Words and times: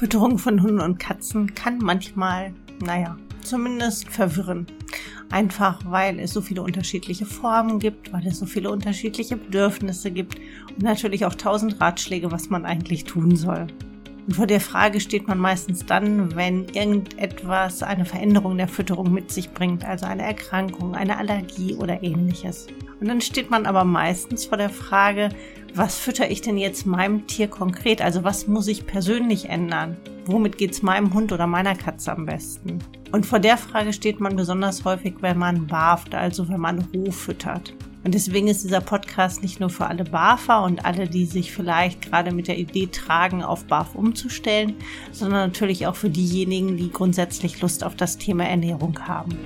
Fütterung 0.00 0.38
von 0.38 0.62
Hunden 0.62 0.80
und 0.80 0.98
Katzen 0.98 1.54
kann 1.54 1.76
manchmal, 1.76 2.54
naja, 2.82 3.18
zumindest 3.42 4.08
verwirren. 4.08 4.66
Einfach 5.30 5.78
weil 5.84 6.18
es 6.20 6.32
so 6.32 6.40
viele 6.40 6.62
unterschiedliche 6.62 7.26
Formen 7.26 7.78
gibt, 7.80 8.10
weil 8.10 8.26
es 8.26 8.38
so 8.38 8.46
viele 8.46 8.70
unterschiedliche 8.70 9.36
Bedürfnisse 9.36 10.10
gibt 10.10 10.40
und 10.70 10.82
natürlich 10.82 11.26
auch 11.26 11.34
tausend 11.34 11.82
Ratschläge, 11.82 12.32
was 12.32 12.48
man 12.48 12.64
eigentlich 12.64 13.04
tun 13.04 13.36
soll. 13.36 13.66
Und 14.26 14.36
vor 14.36 14.46
der 14.46 14.60
Frage 14.62 15.00
steht 15.00 15.28
man 15.28 15.38
meistens 15.38 15.84
dann, 15.84 16.34
wenn 16.34 16.64
irgendetwas 16.68 17.82
eine 17.82 18.06
Veränderung 18.06 18.56
der 18.56 18.68
Fütterung 18.68 19.12
mit 19.12 19.30
sich 19.30 19.50
bringt, 19.50 19.84
also 19.84 20.06
eine 20.06 20.22
Erkrankung, 20.22 20.94
eine 20.94 21.18
Allergie 21.18 21.74
oder 21.74 22.02
ähnliches. 22.02 22.68
Und 23.00 23.08
dann 23.08 23.20
steht 23.20 23.50
man 23.50 23.66
aber 23.66 23.84
meistens 23.84 24.46
vor 24.46 24.56
der 24.56 24.70
Frage, 24.70 25.28
was 25.74 25.98
fütter 25.98 26.30
ich 26.30 26.40
denn 26.40 26.56
jetzt 26.56 26.86
meinem 26.86 27.26
Tier 27.26 27.48
konkret? 27.48 28.02
Also 28.02 28.24
was 28.24 28.46
muss 28.46 28.68
ich 28.68 28.86
persönlich 28.86 29.48
ändern? 29.48 29.96
Womit 30.26 30.58
geht 30.58 30.72
es 30.72 30.82
meinem 30.82 31.14
Hund 31.14 31.32
oder 31.32 31.46
meiner 31.46 31.74
Katze 31.74 32.12
am 32.12 32.26
besten? 32.26 32.78
Und 33.12 33.26
vor 33.26 33.38
der 33.38 33.56
Frage 33.56 33.92
steht 33.92 34.20
man 34.20 34.36
besonders 34.36 34.84
häufig, 34.84 35.14
wenn 35.20 35.38
man 35.38 35.66
barft, 35.66 36.14
also 36.14 36.48
wenn 36.48 36.60
man 36.60 36.86
roh 36.94 37.10
füttert. 37.10 37.74
Und 38.02 38.14
deswegen 38.14 38.48
ist 38.48 38.64
dieser 38.64 38.80
Podcast 38.80 39.42
nicht 39.42 39.60
nur 39.60 39.68
für 39.68 39.86
alle 39.86 40.04
Barfer 40.04 40.62
und 40.62 40.84
alle, 40.84 41.06
die 41.06 41.26
sich 41.26 41.52
vielleicht 41.52 42.00
gerade 42.00 42.32
mit 42.32 42.48
der 42.48 42.58
Idee 42.58 42.86
tragen, 42.86 43.42
auf 43.42 43.66
Barf 43.66 43.94
umzustellen, 43.94 44.74
sondern 45.12 45.48
natürlich 45.48 45.86
auch 45.86 45.96
für 45.96 46.08
diejenigen, 46.08 46.76
die 46.76 46.90
grundsätzlich 46.90 47.60
Lust 47.60 47.84
auf 47.84 47.96
das 47.96 48.16
Thema 48.16 48.44
Ernährung 48.44 48.98
haben. 49.06 49.36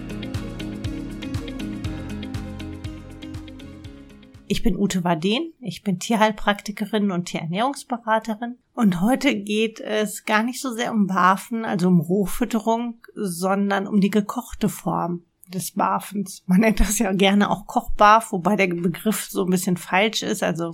Ich 4.55 4.63
bin 4.63 4.77
Ute 4.77 5.03
Waden, 5.03 5.53
ich 5.59 5.83
bin 5.83 5.99
Tierheilpraktikerin 5.99 7.11
und 7.11 7.25
Tierernährungsberaterin 7.25 8.57
und 8.73 9.01
heute 9.01 9.35
geht 9.35 9.81
es 9.81 10.27
gar 10.27 10.45
nicht 10.45 10.61
so 10.61 10.73
sehr 10.73 10.93
um 10.93 11.09
Barfen, 11.09 11.65
also 11.65 11.89
um 11.89 11.99
Rohfütterung, 11.99 13.01
sondern 13.17 13.89
um 13.89 14.01
die 14.01 14.11
gekochte 14.11 14.69
Form 14.69 15.25
des 15.49 15.73
Barfens. 15.73 16.45
Man 16.47 16.61
nennt 16.61 16.79
das 16.79 17.01
ja 17.01 17.13
gerne 17.13 17.51
auch 17.51 17.67
Kochbarf, 17.67 18.31
wobei 18.31 18.55
der 18.55 18.69
Begriff 18.69 19.25
so 19.29 19.43
ein 19.43 19.51
bisschen 19.51 19.77
falsch 19.77 20.23
ist. 20.23 20.45
Also 20.45 20.71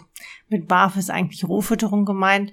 mit 0.50 0.68
Barf 0.68 0.98
ist 0.98 1.08
eigentlich 1.08 1.48
Rohfütterung 1.48 2.04
gemeint. 2.04 2.52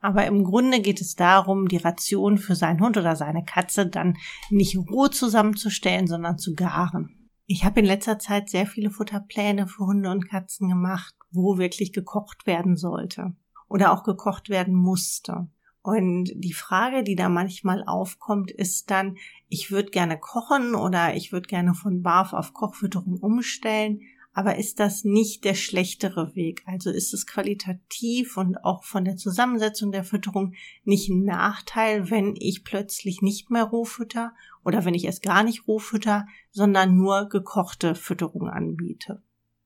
Aber 0.00 0.26
im 0.26 0.42
Grunde 0.42 0.80
geht 0.80 1.00
es 1.00 1.14
darum, 1.14 1.68
die 1.68 1.76
Ration 1.76 2.36
für 2.36 2.56
seinen 2.56 2.80
Hund 2.80 2.96
oder 2.96 3.14
seine 3.14 3.44
Katze 3.44 3.86
dann 3.86 4.16
nicht 4.50 4.76
roh 4.76 5.06
zusammenzustellen, 5.06 6.08
sondern 6.08 6.36
zu 6.36 6.56
garen. 6.56 7.23
Ich 7.46 7.64
habe 7.64 7.80
in 7.80 7.86
letzter 7.86 8.18
Zeit 8.18 8.48
sehr 8.48 8.66
viele 8.66 8.90
Futterpläne 8.90 9.66
für 9.66 9.84
Hunde 9.84 10.10
und 10.10 10.28
Katzen 10.28 10.68
gemacht, 10.68 11.14
wo 11.30 11.58
wirklich 11.58 11.92
gekocht 11.92 12.46
werden 12.46 12.76
sollte 12.76 13.34
oder 13.68 13.92
auch 13.92 14.02
gekocht 14.02 14.48
werden 14.48 14.74
musste. 14.74 15.48
Und 15.82 16.30
die 16.34 16.54
Frage, 16.54 17.04
die 17.04 17.16
da 17.16 17.28
manchmal 17.28 17.84
aufkommt, 17.84 18.50
ist 18.50 18.90
dann, 18.90 19.18
ich 19.50 19.70
würde 19.70 19.90
gerne 19.90 20.18
kochen 20.18 20.74
oder 20.74 21.14
ich 21.14 21.30
würde 21.32 21.46
gerne 21.46 21.74
von 21.74 22.02
Barf 22.02 22.32
auf 22.32 22.54
Kochfütterung 22.54 23.18
umstellen, 23.18 24.00
aber 24.34 24.58
ist 24.58 24.80
das 24.80 25.04
nicht 25.04 25.44
der 25.44 25.54
schlechtere 25.54 26.34
Weg? 26.34 26.62
Also 26.66 26.90
ist 26.90 27.14
es 27.14 27.26
qualitativ 27.26 28.36
und 28.36 28.62
auch 28.64 28.82
von 28.82 29.04
der 29.04 29.16
Zusammensetzung 29.16 29.92
der 29.92 30.02
Fütterung 30.02 30.54
nicht 30.82 31.08
ein 31.08 31.24
Nachteil, 31.24 32.10
wenn 32.10 32.34
ich 32.36 32.64
plötzlich 32.64 33.22
nicht 33.22 33.50
mehr 33.50 33.64
Rohfütter 33.64 34.32
oder 34.64 34.84
wenn 34.84 34.94
ich 34.94 35.06
es 35.06 35.20
gar 35.20 35.44
nicht 35.44 35.68
Rohfütter, 35.68 36.26
sondern 36.50 36.96
nur 36.96 37.28
gekochte 37.28 37.94
Fütterung 37.94 38.48
anbiete? 38.48 39.22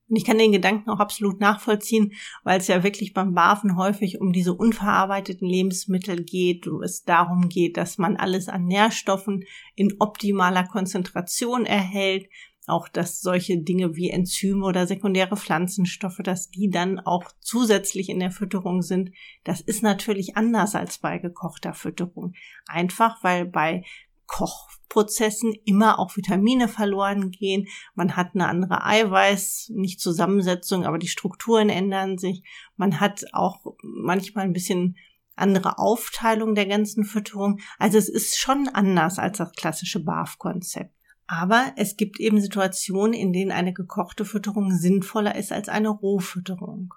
Und 0.09 0.15
ich 0.15 0.25
kann 0.25 0.39
den 0.39 0.51
Gedanken 0.51 0.89
auch 0.89 0.99
absolut 0.99 1.39
nachvollziehen, 1.39 2.13
weil 2.43 2.59
es 2.59 2.67
ja 2.67 2.83
wirklich 2.83 3.13
beim 3.13 3.35
Barfen 3.35 3.77
häufig 3.77 4.19
um 4.19 4.33
diese 4.33 4.55
unverarbeiteten 4.55 5.47
Lebensmittel 5.47 6.23
geht, 6.23 6.65
wo 6.65 6.81
es 6.81 7.03
darum 7.03 7.47
geht, 7.47 7.77
dass 7.77 7.99
man 7.99 8.17
alles 8.17 8.49
an 8.49 8.65
Nährstoffen 8.65 9.43
in 9.75 9.95
optimaler 9.99 10.63
Konzentration 10.63 11.65
erhält, 11.65 12.27
auch 12.69 12.87
dass 12.87 13.21
solche 13.21 13.57
Dinge 13.57 13.95
wie 13.95 14.09
Enzyme 14.09 14.65
oder 14.65 14.87
sekundäre 14.87 15.35
Pflanzenstoffe, 15.35 16.19
dass 16.23 16.49
die 16.49 16.69
dann 16.69 16.99
auch 16.99 17.31
zusätzlich 17.41 18.09
in 18.09 18.19
der 18.19 18.31
Fütterung 18.31 18.81
sind. 18.81 19.11
Das 19.43 19.61
ist 19.61 19.83
natürlich 19.83 20.37
anders 20.37 20.75
als 20.75 20.99
bei 20.99 21.17
gekochter 21.17 21.73
Fütterung. 21.73 22.33
Einfach 22.67 23.23
weil 23.23 23.45
bei 23.45 23.83
Kochprozessen 24.29 25.55
immer 25.65 25.99
auch 25.99 26.15
Vitamine 26.15 26.67
verloren 26.67 27.31
gehen. 27.31 27.67
Man 27.95 28.15
hat 28.15 28.35
eine 28.35 28.47
andere 28.47 28.85
Eiweiß, 28.85 29.71
nicht 29.73 29.99
Zusammensetzung, 29.99 30.85
aber 30.85 30.99
die 30.99 31.07
Strukturen 31.07 31.69
ändern 31.69 32.17
sich. 32.17 32.43
Man 32.77 32.99
hat 32.99 33.25
auch 33.33 33.59
manchmal 33.81 34.45
ein 34.45 34.53
bisschen 34.53 34.95
andere 35.35 35.79
Aufteilung 35.79 36.53
der 36.53 36.67
ganzen 36.67 37.05
Fütterung. 37.05 37.59
Also 37.79 37.97
es 37.97 38.09
ist 38.09 38.37
schon 38.37 38.67
anders 38.67 39.17
als 39.19 39.39
das 39.39 39.51
klassische 39.53 40.03
BAF-Konzept. 40.03 40.93
Aber 41.31 41.73
es 41.75 41.95
gibt 41.95 42.19
eben 42.19 42.41
Situationen, 42.41 43.13
in 43.13 43.31
denen 43.31 43.51
eine 43.51 43.71
gekochte 43.71 44.25
Fütterung 44.25 44.71
sinnvoller 44.71 45.35
ist 45.35 45.51
als 45.51 45.69
eine 45.69 45.89
Rohfütterung. 45.89 46.95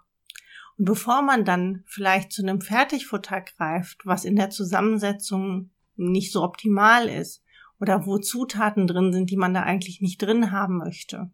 Und 0.79 0.85
bevor 0.87 1.21
man 1.21 1.45
dann 1.45 1.83
vielleicht 1.85 2.33
zu 2.33 2.43
einem 2.43 2.63
Fertigfutter 2.63 3.43
greift, 3.43 4.07
was 4.07 4.25
in 4.25 4.37
der 4.37 4.49
Zusammensetzung 4.49 5.69
nicht 5.97 6.33
so 6.33 6.43
optimal 6.43 7.11
ist 7.11 7.45
oder 7.79 8.07
wo 8.07 8.17
Zutaten 8.17 8.87
drin 8.87 9.13
sind, 9.13 9.29
die 9.29 9.37
man 9.37 9.53
da 9.53 9.65
eigentlich 9.65 10.01
nicht 10.01 10.23
drin 10.23 10.51
haben 10.51 10.79
möchte, 10.79 11.31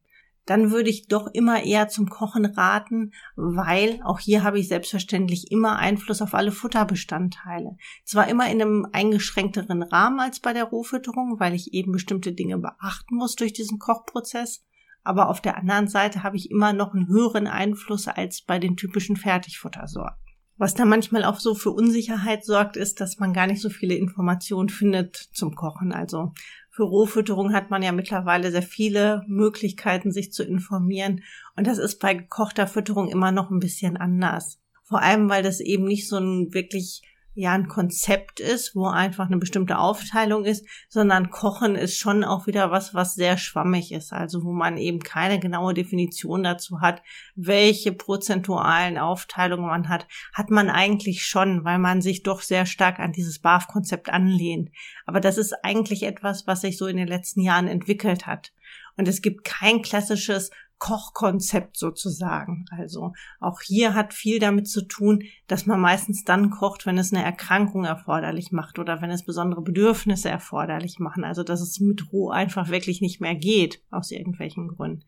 dann 0.49 0.71
würde 0.71 0.89
ich 0.89 1.09
doch 1.09 1.27
immer 1.27 1.63
eher 1.63 1.89
zum 1.89 2.09
Kochen 2.09 2.47
raten, 2.47 3.13
weil 3.37 4.01
auch 4.03 4.19
hier 4.19 4.43
habe 4.43 4.59
ich 4.59 4.69
selbstverständlich 4.69 5.53
immer 5.53 5.77
Einfluss 5.77 6.23
auf 6.23 6.33
alle 6.33 6.53
Futterbestandteile. 6.53 7.77
Zwar 8.05 8.29
immer 8.29 8.51
in 8.51 8.63
einem 8.63 8.87
eingeschränkteren 8.91 9.83
Rahmen 9.83 10.21
als 10.21 10.41
bei 10.41 10.55
der 10.55 10.65
Rohfütterung, 10.65 11.39
weil 11.39 11.53
ich 11.53 11.75
eben 11.75 11.93
bestimmte 11.93 12.33
Dinge 12.33 12.57
beachten 12.57 13.17
muss 13.17 13.37
durch 13.37 13.53
diesen 13.53 13.79
Kochprozess, 13.79 14.65
aber 15.05 15.29
auf 15.29 15.43
der 15.43 15.59
anderen 15.59 15.89
Seite 15.89 16.23
habe 16.23 16.37
ich 16.37 16.51
immer 16.51 16.73
noch 16.73 16.95
einen 16.95 17.09
höheren 17.09 17.47
Einfluss 17.47 18.09
als 18.09 18.41
bei 18.41 18.59
den 18.59 18.77
typischen 18.77 19.17
Fertigfuttersorten. 19.17 20.19
Was 20.57 20.75
da 20.75 20.85
manchmal 20.85 21.25
auch 21.25 21.39
so 21.39 21.55
für 21.55 21.71
Unsicherheit 21.71 22.45
sorgt, 22.45 22.77
ist, 22.77 23.01
dass 23.01 23.19
man 23.19 23.33
gar 23.33 23.47
nicht 23.47 23.63
so 23.63 23.71
viele 23.71 23.95
Informationen 23.95 24.71
findet 24.71 25.17
zum 25.17 25.55
Kochen. 25.55 25.93
Also 25.93 26.33
für 26.79 26.85
Rohfütterung 26.85 27.55
hat 27.55 27.71
man 27.71 27.83
ja 27.83 27.91
mittlerweile 27.91 28.53
sehr 28.53 28.63
viele 28.63 29.25
Möglichkeiten, 29.27 30.13
sich 30.13 30.33
zu 30.33 30.45
informieren. 30.45 31.25
Und 31.57 31.67
das 31.67 31.79
ist 31.79 31.99
bei 31.99 32.15
gekochter 32.15 32.69
Fütterung 32.69 33.09
immer 33.09 33.33
noch 33.33 33.51
ein 33.51 33.59
bisschen 33.59 33.97
anders. 33.97 34.61
Vor 34.85 35.03
allem, 35.03 35.29
weil 35.29 35.43
das 35.43 35.59
eben 35.59 35.87
nicht 35.87 36.07
so 36.07 36.19
ein 36.19 36.55
wirklich 36.55 37.03
ja 37.39 37.53
ein 37.53 37.69
Konzept 37.69 38.41
ist, 38.41 38.75
wo 38.75 38.89
einfach 38.89 39.27
eine 39.27 39.37
bestimmte 39.37 39.79
Aufteilung 39.79 40.45
ist, 40.45 40.67
sondern 40.89 41.31
Kochen 41.31 41.77
ist 41.77 41.97
schon 41.97 42.25
auch 42.25 42.49
wieder 42.49 42.73
was, 42.73 42.95
was 42.95 43.15
sehr 43.15 43.39
schwammig 43.39 43.93
ist, 43.93 44.13
also 44.13 44.43
wo 44.43 44.51
man 44.51 44.77
eben 44.77 44.99
keine 44.99 45.39
genaue 45.39 45.73
Definition 45.73 46.43
dazu 46.43 46.81
hat, 46.81 47.01
welche 47.37 47.93
prozentualen 47.93 48.99
Aufteilungen 48.99 49.67
man 49.67 49.89
hat, 49.89 50.09
hat 50.35 50.51
man 50.51 50.69
eigentlich 50.69 51.27
schon, 51.27 51.65
weil 51.65 51.79
man 51.79 52.03
sich 52.03 52.25
doch 52.25 52.43
sehr 52.43 52.67
stark 52.67 52.99
an 52.99 53.13
dieses 53.13 53.39
BAF-Konzept 53.39 54.11
anlehnt. 54.11 54.71
Aber 55.07 55.21
das 55.21 55.39
ist 55.39 55.53
eigentlich 55.63 56.03
etwas, 56.03 56.49
was 56.49 56.63
sich 56.63 56.77
so 56.77 56.89
in 56.89 56.97
den 56.97 57.07
letzten 57.07 57.41
Jahren 57.41 57.69
entwickelt 57.69 58.27
hat. 58.27 58.53
Und 58.97 59.07
es 59.07 59.23
gibt 59.23 59.45
kein 59.45 59.83
klassisches 59.83 60.51
Kochkonzept 60.79 61.77
sozusagen. 61.77 62.65
Also 62.71 63.13
auch 63.41 63.61
hier 63.61 63.95
hat 63.95 64.15
viel 64.15 64.39
damit 64.39 64.69
zu 64.69 64.83
tun, 64.83 65.25
dass 65.47 65.67
man 65.67 65.81
meistens 65.81 66.25
dann 66.25 66.51
kocht, 66.51 66.87
wenn 66.87 66.99
es 66.99 67.13
eine 67.13 67.25
Erkrankung 67.25 67.85
erforderlich 67.85 68.53
macht 68.53 68.79
oder 68.79 69.03
wenn 69.03 69.11
es 69.11 69.25
besondere 69.25 69.63
Bedürfnisse 69.63 70.29
erforderlich 70.29 70.99
machen. 70.99 71.25
Also 71.25 71.43
dass 71.43 71.61
es 71.61 71.81
mit 71.81 72.13
Roh 72.13 72.31
einfach 72.31 72.69
wirklich 72.69 73.01
nicht 73.01 73.21
mehr 73.21 73.35
geht 73.35 73.83
aus 73.91 74.11
irgendwelchen 74.11 74.69
Gründen. 74.69 75.05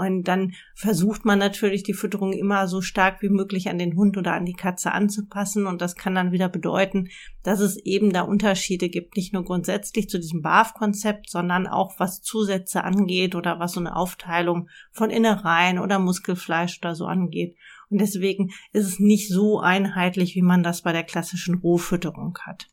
Und 0.00 0.24
dann 0.24 0.54
versucht 0.74 1.26
man 1.26 1.38
natürlich 1.38 1.82
die 1.82 1.92
Fütterung 1.92 2.32
immer 2.32 2.66
so 2.68 2.80
stark 2.80 3.20
wie 3.20 3.28
möglich 3.28 3.68
an 3.68 3.76
den 3.76 3.96
Hund 3.96 4.16
oder 4.16 4.32
an 4.32 4.46
die 4.46 4.54
Katze 4.54 4.92
anzupassen. 4.92 5.66
Und 5.66 5.82
das 5.82 5.94
kann 5.94 6.14
dann 6.14 6.32
wieder 6.32 6.48
bedeuten, 6.48 7.08
dass 7.42 7.60
es 7.60 7.76
eben 7.76 8.10
da 8.10 8.22
Unterschiede 8.22 8.88
gibt, 8.88 9.16
nicht 9.16 9.34
nur 9.34 9.44
grundsätzlich 9.44 10.08
zu 10.08 10.18
diesem 10.18 10.40
BAF-Konzept, 10.40 11.28
sondern 11.28 11.66
auch 11.66 11.98
was 11.98 12.22
Zusätze 12.22 12.82
angeht 12.82 13.34
oder 13.34 13.58
was 13.58 13.72
so 13.72 13.80
eine 13.80 13.94
Aufteilung 13.94 14.70
von 14.90 15.10
Innereien 15.10 15.78
oder 15.78 15.98
Muskelfleisch 15.98 16.78
oder 16.78 16.94
so 16.94 17.04
angeht. 17.04 17.56
Und 17.90 18.00
deswegen 18.00 18.52
ist 18.72 18.86
es 18.86 19.00
nicht 19.00 19.28
so 19.28 19.60
einheitlich, 19.60 20.34
wie 20.34 20.42
man 20.42 20.62
das 20.62 20.80
bei 20.80 20.92
der 20.92 21.04
klassischen 21.04 21.56
Rohfütterung 21.56 22.38
hat. 22.46 22.68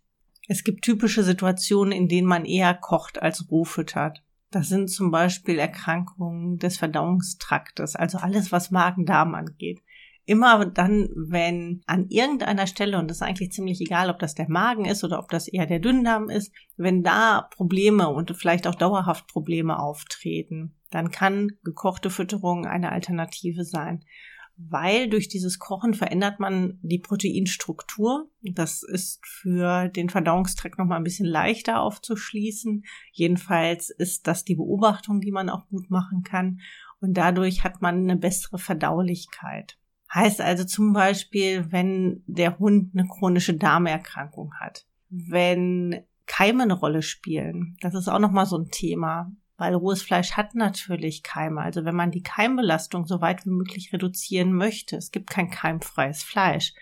Es 0.47 0.63
gibt 0.63 0.85
typische 0.85 1.23
Situationen, 1.23 1.91
in 1.91 2.07
denen 2.07 2.27
man 2.27 2.45
eher 2.45 2.73
kocht 2.73 3.21
als 3.21 3.51
roh 3.51 3.65
füttert. 3.65 4.23
Das 4.49 4.69
sind 4.69 4.89
zum 4.89 5.11
Beispiel 5.11 5.59
Erkrankungen 5.59 6.57
des 6.57 6.77
Verdauungstraktes, 6.77 7.95
also 7.95 8.17
alles, 8.17 8.51
was 8.51 8.71
Magen-Darm 8.71 9.35
angeht. 9.35 9.81
Immer 10.25 10.65
dann, 10.65 11.09
wenn 11.15 11.81
an 11.85 12.07
irgendeiner 12.09 12.67
Stelle, 12.67 12.97
und 12.97 13.09
das 13.09 13.17
ist 13.17 13.23
eigentlich 13.23 13.51
ziemlich 13.51 13.79
egal, 13.79 14.09
ob 14.09 14.19
das 14.19 14.35
der 14.35 14.49
Magen 14.49 14.85
ist 14.85 15.03
oder 15.03 15.19
ob 15.19 15.29
das 15.29 15.47
eher 15.47 15.65
der 15.65 15.79
Dünndarm 15.79 16.29
ist, 16.29 16.51
wenn 16.75 17.01
da 17.01 17.47
Probleme 17.49 18.09
und 18.09 18.35
vielleicht 18.35 18.67
auch 18.67 18.75
dauerhaft 18.75 19.27
Probleme 19.27 19.79
auftreten, 19.79 20.75
dann 20.91 21.11
kann 21.11 21.53
gekochte 21.63 22.09
Fütterung 22.09 22.65
eine 22.65 22.91
Alternative 22.91 23.63
sein. 23.63 24.03
Weil 24.57 25.07
durch 25.07 25.27
dieses 25.27 25.59
Kochen 25.59 25.93
verändert 25.93 26.39
man 26.39 26.79
die 26.81 26.97
Proteinstruktur. 26.97 28.29
Das 28.41 28.81
ist 28.81 29.25
für 29.25 29.87
den 29.87 30.09
Verdauungstrakt 30.09 30.79
nochmal 30.79 30.97
ein 30.97 31.03
bisschen 31.03 31.27
leichter 31.27 31.81
aufzuschließen. 31.81 32.83
Jedenfalls 33.11 33.91
ist 33.91 34.25
das 34.25 34.43
die 34.43 34.55
Beobachtung, 34.55 35.21
die 35.21 35.31
man 35.31 35.49
auch 35.49 35.67
gut 35.67 35.91
machen 35.91 36.23
kann. 36.23 36.59
Und 36.99 37.13
dadurch 37.13 37.63
hat 37.63 37.81
man 37.81 37.97
eine 37.99 38.17
bessere 38.17 38.57
Verdaulichkeit. 38.57 39.77
Heißt 40.11 40.41
also 40.41 40.63
zum 40.63 40.93
Beispiel, 40.93 41.71
wenn 41.71 42.23
der 42.25 42.57
Hund 42.57 42.91
eine 42.93 43.07
chronische 43.07 43.53
Darmerkrankung 43.53 44.53
hat, 44.59 44.87
wenn 45.09 46.03
Keime 46.25 46.63
eine 46.63 46.73
Rolle 46.73 47.03
spielen, 47.03 47.77
das 47.81 47.93
ist 47.93 48.07
auch 48.07 48.19
nochmal 48.19 48.47
so 48.47 48.57
ein 48.57 48.69
Thema 48.71 49.31
weil 49.57 49.73
rohes 49.73 50.01
Fleisch 50.01 50.33
hat 50.33 50.55
natürlich 50.55 51.23
Keime. 51.23 51.61
Also 51.61 51.83
wenn 51.83 51.95
man 51.95 52.11
die 52.11 52.23
Keimbelastung 52.23 53.05
so 53.05 53.21
weit 53.21 53.45
wie 53.45 53.49
möglich 53.49 53.91
reduzieren 53.91 54.53
möchte, 54.53 54.95
es 54.95 55.11
gibt 55.11 55.29
kein 55.29 55.49
keimfreies 55.49 56.23
Fleisch. 56.23 56.73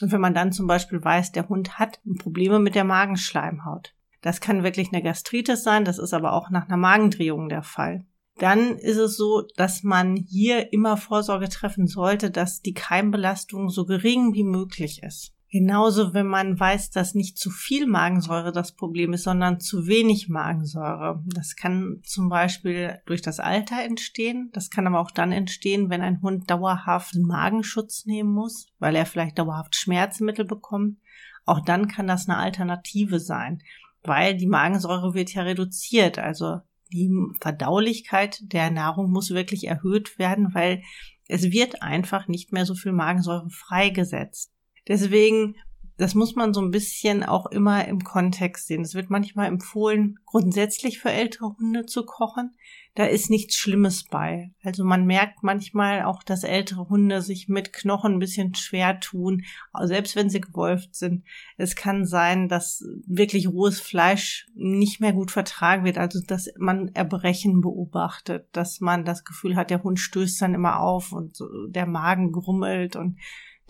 Und 0.00 0.12
wenn 0.12 0.20
man 0.20 0.34
dann 0.34 0.52
zum 0.52 0.66
Beispiel 0.66 1.02
weiß, 1.02 1.32
der 1.32 1.48
Hund 1.48 1.78
hat 1.78 2.00
Probleme 2.18 2.58
mit 2.58 2.74
der 2.74 2.84
Magenschleimhaut. 2.84 3.94
Das 4.22 4.40
kann 4.40 4.62
wirklich 4.62 4.92
eine 4.92 5.02
Gastritis 5.02 5.62
sein, 5.62 5.84
das 5.84 5.98
ist 5.98 6.14
aber 6.14 6.32
auch 6.32 6.50
nach 6.50 6.66
einer 6.66 6.76
Magendrehung 6.76 7.48
der 7.48 7.62
Fall. 7.62 8.04
Dann 8.36 8.76
ist 8.76 8.96
es 8.96 9.16
so, 9.16 9.46
dass 9.56 9.82
man 9.82 10.16
hier 10.16 10.72
immer 10.72 10.96
Vorsorge 10.96 11.48
treffen 11.48 11.86
sollte, 11.86 12.30
dass 12.30 12.62
die 12.62 12.72
Keimbelastung 12.72 13.68
so 13.68 13.84
gering 13.84 14.32
wie 14.32 14.44
möglich 14.44 15.02
ist. 15.02 15.34
Genauso, 15.52 16.14
wenn 16.14 16.28
man 16.28 16.60
weiß, 16.60 16.90
dass 16.90 17.16
nicht 17.16 17.36
zu 17.36 17.50
viel 17.50 17.88
Magensäure 17.88 18.52
das 18.52 18.76
Problem 18.76 19.12
ist, 19.12 19.24
sondern 19.24 19.58
zu 19.58 19.88
wenig 19.88 20.28
Magensäure. 20.28 21.24
Das 21.26 21.56
kann 21.56 22.00
zum 22.04 22.28
Beispiel 22.28 23.00
durch 23.06 23.20
das 23.20 23.40
Alter 23.40 23.82
entstehen. 23.82 24.50
Das 24.52 24.70
kann 24.70 24.86
aber 24.86 25.00
auch 25.00 25.10
dann 25.10 25.32
entstehen, 25.32 25.90
wenn 25.90 26.02
ein 26.02 26.22
Hund 26.22 26.48
dauerhaft 26.48 27.16
Magenschutz 27.16 28.06
nehmen 28.06 28.30
muss, 28.30 28.68
weil 28.78 28.94
er 28.94 29.06
vielleicht 29.06 29.40
dauerhaft 29.40 29.74
Schmerzmittel 29.74 30.44
bekommt. 30.44 30.98
Auch 31.46 31.64
dann 31.64 31.88
kann 31.88 32.06
das 32.06 32.28
eine 32.28 32.38
Alternative 32.38 33.18
sein, 33.18 33.60
weil 34.04 34.36
die 34.36 34.46
Magensäure 34.46 35.14
wird 35.14 35.34
ja 35.34 35.42
reduziert. 35.42 36.20
Also 36.20 36.60
die 36.92 37.10
Verdaulichkeit 37.40 38.38
der 38.42 38.70
Nahrung 38.70 39.10
muss 39.10 39.30
wirklich 39.30 39.66
erhöht 39.66 40.16
werden, 40.16 40.54
weil 40.54 40.84
es 41.26 41.50
wird 41.50 41.82
einfach 41.82 42.28
nicht 42.28 42.52
mehr 42.52 42.66
so 42.66 42.76
viel 42.76 42.92
Magensäure 42.92 43.50
freigesetzt. 43.50 44.52
Deswegen, 44.88 45.56
das 45.96 46.14
muss 46.14 46.34
man 46.34 46.54
so 46.54 46.62
ein 46.62 46.70
bisschen 46.70 47.22
auch 47.22 47.46
immer 47.46 47.86
im 47.86 48.02
Kontext 48.02 48.66
sehen. 48.66 48.80
Es 48.82 48.94
wird 48.94 49.10
manchmal 49.10 49.48
empfohlen, 49.48 50.18
grundsätzlich 50.24 50.98
für 50.98 51.10
ältere 51.10 51.56
Hunde 51.58 51.84
zu 51.84 52.06
kochen. 52.06 52.54
Da 52.96 53.04
ist 53.04 53.30
nichts 53.30 53.54
Schlimmes 53.54 54.04
bei. 54.04 54.50
Also 54.64 54.82
man 54.82 55.06
merkt 55.06 55.42
manchmal 55.42 56.02
auch, 56.02 56.24
dass 56.24 56.42
ältere 56.42 56.88
Hunde 56.88 57.22
sich 57.22 57.48
mit 57.48 57.72
Knochen 57.72 58.14
ein 58.14 58.18
bisschen 58.18 58.54
schwer 58.54 58.98
tun, 58.98 59.44
selbst 59.84 60.16
wenn 60.16 60.28
sie 60.28 60.40
gewolft 60.40 60.96
sind. 60.96 61.24
Es 61.56 61.76
kann 61.76 62.04
sein, 62.04 62.48
dass 62.48 62.82
wirklich 63.06 63.48
rohes 63.48 63.78
Fleisch 63.78 64.48
nicht 64.54 65.00
mehr 65.00 65.12
gut 65.12 65.30
vertragen 65.30 65.84
wird, 65.84 65.98
also 65.98 66.20
dass 66.26 66.50
man 66.58 66.88
Erbrechen 66.94 67.60
beobachtet, 67.60 68.48
dass 68.52 68.80
man 68.80 69.04
das 69.04 69.24
Gefühl 69.24 69.54
hat, 69.54 69.70
der 69.70 69.84
Hund 69.84 70.00
stößt 70.00 70.42
dann 70.42 70.54
immer 70.54 70.80
auf 70.80 71.12
und 71.12 71.38
der 71.68 71.86
Magen 71.86 72.32
grummelt 72.32 72.96
und 72.96 73.18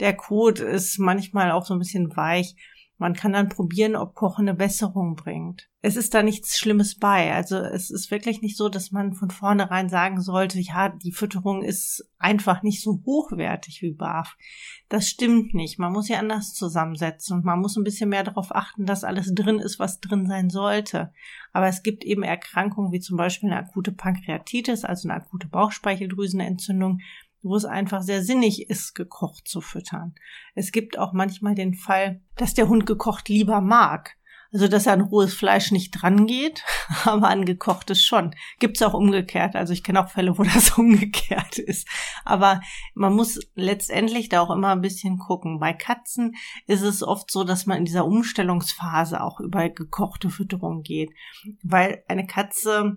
der 0.01 0.17
Kot 0.17 0.59
ist 0.59 0.99
manchmal 0.99 1.53
auch 1.53 1.65
so 1.65 1.75
ein 1.75 1.79
bisschen 1.79 2.17
weich. 2.17 2.57
Man 3.01 3.15
kann 3.15 3.33
dann 3.33 3.49
probieren, 3.49 3.97
ob 3.97 4.15
Kochen 4.15 4.47
eine 4.47 4.55
Besserung 4.55 5.17
bringt. 5.17 5.71
Es 5.81 5.97
ist 5.97 6.13
da 6.13 6.23
nichts 6.23 6.59
Schlimmes 6.59 6.99
bei. 6.99 7.33
Also 7.33 7.57
es 7.57 7.91
ist 7.91 8.11
wirklich 8.11 8.43
nicht 8.43 8.59
so, 8.59 8.69
dass 8.69 8.91
man 8.91 9.15
von 9.15 9.31
vornherein 9.31 9.89
sagen 9.89 10.21
sollte, 10.21 10.61
ja, 10.61 10.91
die 10.91 11.13
Fütterung 11.13 11.63
ist 11.63 12.07
einfach 12.19 12.63
nicht 12.63 12.83
so 12.83 13.03
hochwertig 13.07 13.81
wie 13.81 13.95
BAF. 13.95 14.37
Das 14.91 15.09
stimmt 15.09 15.55
nicht. 15.55 15.79
Man 15.79 15.95
muss 15.95 16.09
sie 16.09 16.15
anders 16.15 16.53
zusammensetzen 16.53 17.39
und 17.39 17.47
man 17.47 17.61
muss 17.61 17.79
ein 17.79 17.85
bisschen 17.85 18.11
mehr 18.11 18.23
darauf 18.23 18.55
achten, 18.55 18.85
dass 18.85 19.03
alles 19.03 19.33
drin 19.35 19.61
ist, 19.61 19.79
was 19.79 20.01
drin 20.01 20.27
sein 20.27 20.51
sollte. 20.51 21.11
Aber 21.55 21.69
es 21.69 21.83
gibt 21.83 22.05
eben 22.05 22.23
Erkrankungen 22.23 22.93
wie 22.93 23.01
zum 23.01 23.17
Beispiel 23.17 23.51
eine 23.51 23.61
akute 23.61 23.93
Pankreatitis, 23.93 24.85
also 24.85 25.09
eine 25.09 25.23
akute 25.23 25.49
Bauchspeicheldrüsenentzündung, 25.49 27.01
wo 27.43 27.57
es 27.57 27.65
einfach 27.65 28.03
sehr 28.03 28.23
sinnig 28.23 28.69
ist, 28.69 28.95
gekocht 28.95 29.49
zu 29.49 29.61
füttern. 29.61 30.15
Es 30.55 30.73
gibt 30.73 30.99
auch 30.99 31.13
manchmal 31.13 31.55
den 31.55 31.75
Fall, 31.75 32.21
dass 32.37 32.55
der 32.55 32.69
Hund 32.69 32.87
gekocht 32.87 33.29
lieber 33.29 33.61
mag. 33.61 34.17
Also, 34.53 34.67
dass 34.67 34.87
er 34.87 34.95
an 34.95 35.01
rohes 35.03 35.33
Fleisch 35.33 35.71
nicht 35.71 35.93
dran 35.93 36.27
geht, 36.27 36.65
aber 37.05 37.29
an 37.29 37.45
gekochtes 37.45 38.03
schon. 38.03 38.35
Gibt's 38.59 38.83
auch 38.83 38.95
umgekehrt. 38.95 39.55
Also, 39.55 39.73
ich 39.73 39.85
kenne 39.85 40.05
auch 40.05 40.11
Fälle, 40.11 40.37
wo 40.39 40.43
das 40.55 40.77
umgekehrt 40.77 41.59
ist. 41.59 41.87
Aber 42.25 42.61
man 42.95 43.15
muss 43.15 43.39
letztendlich 43.55 44.29
da 44.29 44.41
auch 44.41 44.51
immer 44.51 44.71
ein 44.71 44.81
bisschen 44.81 45.19
gucken. 45.19 45.61
Bei 45.61 45.73
Katzen 45.73 46.35
ist 46.67 46.83
es 46.83 47.03
oft 47.05 47.31
so, 47.31 47.45
dass 47.45 47.67
man 47.67 47.79
in 47.79 47.85
dieser 47.85 48.05
Umstellungsphase 48.05 49.23
auch 49.23 49.39
über 49.39 49.69
gekochte 49.69 50.31
Fütterung 50.31 50.83
geht. 50.83 51.13
Weil 51.63 52.03
eine 52.09 52.27
Katze 52.27 52.97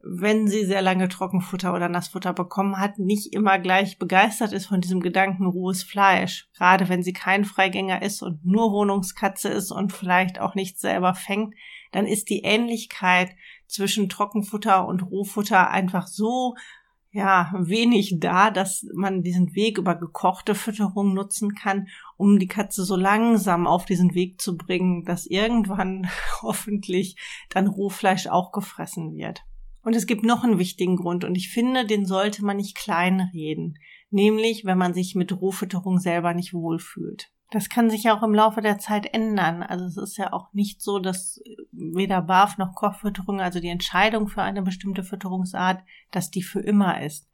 wenn 0.00 0.46
sie 0.46 0.64
sehr 0.64 0.80
lange 0.80 1.08
Trockenfutter 1.08 1.74
oder 1.74 1.88
Nassfutter 1.88 2.32
bekommen 2.32 2.78
hat, 2.78 2.98
nicht 2.98 3.32
immer 3.32 3.58
gleich 3.58 3.98
begeistert 3.98 4.52
ist 4.52 4.66
von 4.66 4.80
diesem 4.80 5.00
Gedanken 5.00 5.46
rohes 5.46 5.82
Fleisch. 5.82 6.48
Gerade 6.56 6.88
wenn 6.88 7.02
sie 7.02 7.12
kein 7.12 7.44
Freigänger 7.44 8.02
ist 8.02 8.22
und 8.22 8.44
nur 8.44 8.72
Wohnungskatze 8.72 9.48
ist 9.48 9.72
und 9.72 9.92
vielleicht 9.92 10.40
auch 10.40 10.54
nicht 10.54 10.78
selber 10.78 11.14
fängt, 11.14 11.54
dann 11.90 12.06
ist 12.06 12.30
die 12.30 12.42
Ähnlichkeit 12.42 13.30
zwischen 13.66 14.08
Trockenfutter 14.08 14.86
und 14.86 15.02
Rohfutter 15.02 15.70
einfach 15.70 16.06
so 16.06 16.54
ja, 17.10 17.50
wenig 17.58 18.18
da, 18.20 18.50
dass 18.50 18.86
man 18.94 19.22
diesen 19.22 19.54
Weg 19.54 19.78
über 19.78 19.94
gekochte 19.94 20.54
Fütterung 20.54 21.14
nutzen 21.14 21.54
kann, 21.54 21.88
um 22.16 22.38
die 22.38 22.46
Katze 22.46 22.84
so 22.84 22.96
langsam 22.96 23.66
auf 23.66 23.86
diesen 23.86 24.14
Weg 24.14 24.40
zu 24.40 24.56
bringen, 24.56 25.04
dass 25.04 25.26
irgendwann 25.26 26.08
hoffentlich 26.42 27.16
dann 27.48 27.66
Rohfleisch 27.66 28.26
auch 28.26 28.52
gefressen 28.52 29.16
wird. 29.16 29.42
Und 29.88 29.96
es 29.96 30.04
gibt 30.04 30.22
noch 30.22 30.44
einen 30.44 30.58
wichtigen 30.58 30.96
Grund 30.96 31.24
und 31.24 31.34
ich 31.34 31.48
finde, 31.48 31.86
den 31.86 32.04
sollte 32.04 32.44
man 32.44 32.58
nicht 32.58 32.76
kleinreden. 32.76 33.78
Nämlich, 34.10 34.66
wenn 34.66 34.76
man 34.76 34.92
sich 34.92 35.14
mit 35.14 35.32
Rohfütterung 35.32 35.98
selber 35.98 36.34
nicht 36.34 36.52
wohlfühlt. 36.52 37.30
Das 37.52 37.70
kann 37.70 37.88
sich 37.88 38.10
auch 38.10 38.22
im 38.22 38.34
Laufe 38.34 38.60
der 38.60 38.76
Zeit 38.76 39.14
ändern. 39.14 39.62
Also 39.62 39.86
es 39.86 39.96
ist 39.96 40.18
ja 40.18 40.34
auch 40.34 40.52
nicht 40.52 40.82
so, 40.82 40.98
dass 40.98 41.40
weder 41.72 42.20
Barf 42.20 42.58
noch 42.58 42.74
Kochfütterung, 42.74 43.40
also 43.40 43.60
die 43.60 43.68
Entscheidung 43.68 44.28
für 44.28 44.42
eine 44.42 44.60
bestimmte 44.60 45.04
Fütterungsart, 45.04 45.82
dass 46.10 46.30
die 46.30 46.42
für 46.42 46.60
immer 46.60 47.00
ist. 47.00 47.27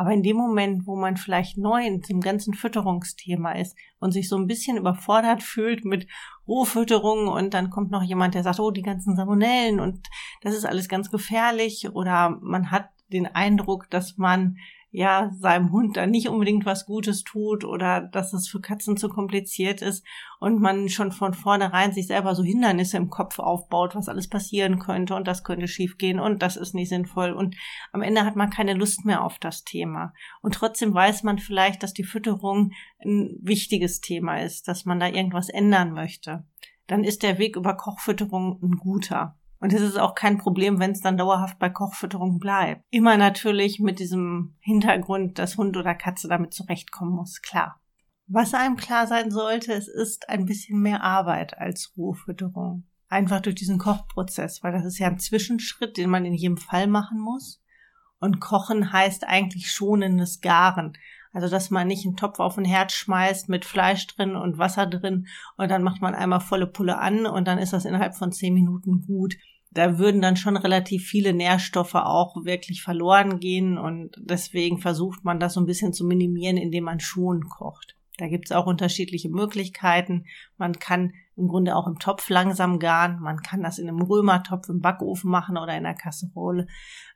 Aber 0.00 0.12
in 0.14 0.22
dem 0.22 0.38
Moment, 0.38 0.86
wo 0.86 0.96
man 0.96 1.18
vielleicht 1.18 1.58
neu 1.58 1.84
in 1.86 2.00
diesem 2.00 2.22
ganzen 2.22 2.54
Fütterungsthema 2.54 3.52
ist 3.52 3.76
und 3.98 4.12
sich 4.12 4.30
so 4.30 4.36
ein 4.38 4.46
bisschen 4.46 4.78
überfordert 4.78 5.42
fühlt 5.42 5.84
mit 5.84 6.06
Rohfütterung 6.48 7.28
und 7.28 7.52
dann 7.52 7.68
kommt 7.68 7.90
noch 7.90 8.02
jemand, 8.02 8.34
der 8.34 8.42
sagt, 8.42 8.60
oh, 8.60 8.70
die 8.70 8.80
ganzen 8.80 9.14
Salmonellen 9.14 9.78
und 9.78 10.08
das 10.40 10.54
ist 10.54 10.64
alles 10.64 10.88
ganz 10.88 11.10
gefährlich 11.10 11.90
oder 11.92 12.38
man 12.40 12.70
hat 12.70 12.88
den 13.12 13.26
Eindruck, 13.26 13.90
dass 13.90 14.16
man 14.16 14.56
ja 14.92 15.30
seinem 15.38 15.70
Hund 15.70 15.96
dann 15.96 16.10
nicht 16.10 16.28
unbedingt 16.28 16.66
was 16.66 16.84
Gutes 16.84 17.22
tut 17.22 17.64
oder 17.64 18.00
dass 18.00 18.32
es 18.32 18.48
für 18.48 18.60
Katzen 18.60 18.96
zu 18.96 19.08
kompliziert 19.08 19.82
ist 19.82 20.04
und 20.40 20.60
man 20.60 20.88
schon 20.88 21.12
von 21.12 21.32
vornherein 21.32 21.92
sich 21.92 22.08
selber 22.08 22.34
so 22.34 22.42
Hindernisse 22.42 22.96
im 22.96 23.08
Kopf 23.08 23.38
aufbaut, 23.38 23.94
was 23.94 24.08
alles 24.08 24.28
passieren 24.28 24.80
könnte 24.80 25.14
und 25.14 25.28
das 25.28 25.44
könnte 25.44 25.68
schiefgehen 25.68 26.18
und 26.18 26.42
das 26.42 26.56
ist 26.56 26.74
nicht 26.74 26.88
sinnvoll 26.88 27.32
und 27.32 27.56
am 27.92 28.02
Ende 28.02 28.24
hat 28.24 28.34
man 28.36 28.50
keine 28.50 28.74
Lust 28.74 29.04
mehr 29.04 29.24
auf 29.24 29.38
das 29.38 29.64
Thema. 29.64 30.12
Und 30.42 30.54
trotzdem 30.54 30.92
weiß 30.92 31.22
man 31.22 31.38
vielleicht, 31.38 31.82
dass 31.82 31.94
die 31.94 32.04
Fütterung 32.04 32.72
ein 33.04 33.36
wichtiges 33.40 34.00
Thema 34.00 34.42
ist, 34.42 34.66
dass 34.66 34.84
man 34.84 34.98
da 34.98 35.06
irgendwas 35.06 35.48
ändern 35.48 35.92
möchte. 35.92 36.44
Dann 36.86 37.04
ist 37.04 37.22
der 37.22 37.38
Weg 37.38 37.56
über 37.56 37.76
Kochfütterung 37.76 38.58
ein 38.62 38.76
guter. 38.76 39.38
Und 39.60 39.74
es 39.74 39.82
ist 39.82 39.98
auch 39.98 40.14
kein 40.14 40.38
Problem, 40.38 40.80
wenn 40.80 40.92
es 40.92 41.02
dann 41.02 41.18
dauerhaft 41.18 41.58
bei 41.58 41.68
Kochfütterung 41.68 42.38
bleibt. 42.38 42.82
Immer 42.90 43.18
natürlich 43.18 43.78
mit 43.78 43.98
diesem 43.98 44.56
Hintergrund, 44.60 45.38
dass 45.38 45.58
Hund 45.58 45.76
oder 45.76 45.94
Katze 45.94 46.28
damit 46.28 46.54
zurechtkommen 46.54 47.14
muss, 47.14 47.42
klar. 47.42 47.78
Was 48.26 48.54
einem 48.54 48.76
klar 48.76 49.06
sein 49.06 49.30
sollte, 49.30 49.74
es 49.74 49.86
ist 49.86 50.28
ein 50.30 50.46
bisschen 50.46 50.80
mehr 50.80 51.02
Arbeit 51.02 51.58
als 51.58 51.92
Rohfütterung. 51.96 52.84
Einfach 53.08 53.40
durch 53.40 53.56
diesen 53.56 53.78
Kochprozess, 53.78 54.62
weil 54.62 54.72
das 54.72 54.84
ist 54.84 54.98
ja 54.98 55.08
ein 55.08 55.18
Zwischenschritt, 55.18 55.96
den 55.96 56.08
man 56.08 56.24
in 56.24 56.34
jedem 56.34 56.56
Fall 56.56 56.86
machen 56.86 57.18
muss. 57.20 57.60
Und 58.18 58.40
Kochen 58.40 58.92
heißt 58.92 59.26
eigentlich 59.26 59.70
schonendes 59.70 60.40
Garen. 60.40 60.96
Also, 61.32 61.48
dass 61.48 61.70
man 61.70 61.86
nicht 61.86 62.06
einen 62.06 62.16
Topf 62.16 62.40
auf 62.40 62.56
den 62.56 62.64
Herd 62.64 62.92
schmeißt 62.92 63.48
mit 63.48 63.64
Fleisch 63.64 64.06
drin 64.08 64.34
und 64.34 64.58
Wasser 64.58 64.86
drin 64.86 65.26
und 65.56 65.70
dann 65.70 65.82
macht 65.82 66.00
man 66.00 66.14
einmal 66.14 66.40
volle 66.40 66.66
Pulle 66.66 66.98
an 66.98 67.24
und 67.26 67.46
dann 67.46 67.58
ist 67.58 67.72
das 67.72 67.84
innerhalb 67.84 68.16
von 68.16 68.32
zehn 68.32 68.52
Minuten 68.52 69.06
gut. 69.06 69.36
Da 69.72 69.98
würden 69.98 70.20
dann 70.20 70.36
schon 70.36 70.56
relativ 70.56 71.06
viele 71.06 71.32
Nährstoffe 71.32 71.94
auch 71.94 72.44
wirklich 72.44 72.82
verloren 72.82 73.38
gehen 73.38 73.78
und 73.78 74.16
deswegen 74.18 74.78
versucht 74.78 75.24
man 75.24 75.38
das 75.38 75.54
so 75.54 75.60
ein 75.60 75.66
bisschen 75.66 75.92
zu 75.92 76.04
minimieren, 76.04 76.56
indem 76.56 76.84
man 76.84 76.98
schon 76.98 77.48
kocht. 77.48 77.96
Da 78.20 78.28
gibt's 78.28 78.52
auch 78.52 78.66
unterschiedliche 78.66 79.30
Möglichkeiten. 79.30 80.26
Man 80.58 80.78
kann 80.78 81.14
im 81.36 81.48
Grunde 81.48 81.74
auch 81.74 81.86
im 81.86 81.98
Topf 81.98 82.28
langsam 82.28 82.78
garen. 82.78 83.18
Man 83.20 83.38
kann 83.38 83.62
das 83.62 83.78
in 83.78 83.88
einem 83.88 84.02
Römertopf 84.02 84.68
im 84.68 84.80
Backofen 84.80 85.30
machen 85.30 85.56
oder 85.56 85.74
in 85.74 85.86
einer 85.86 85.94
Kasserole. 85.94 86.66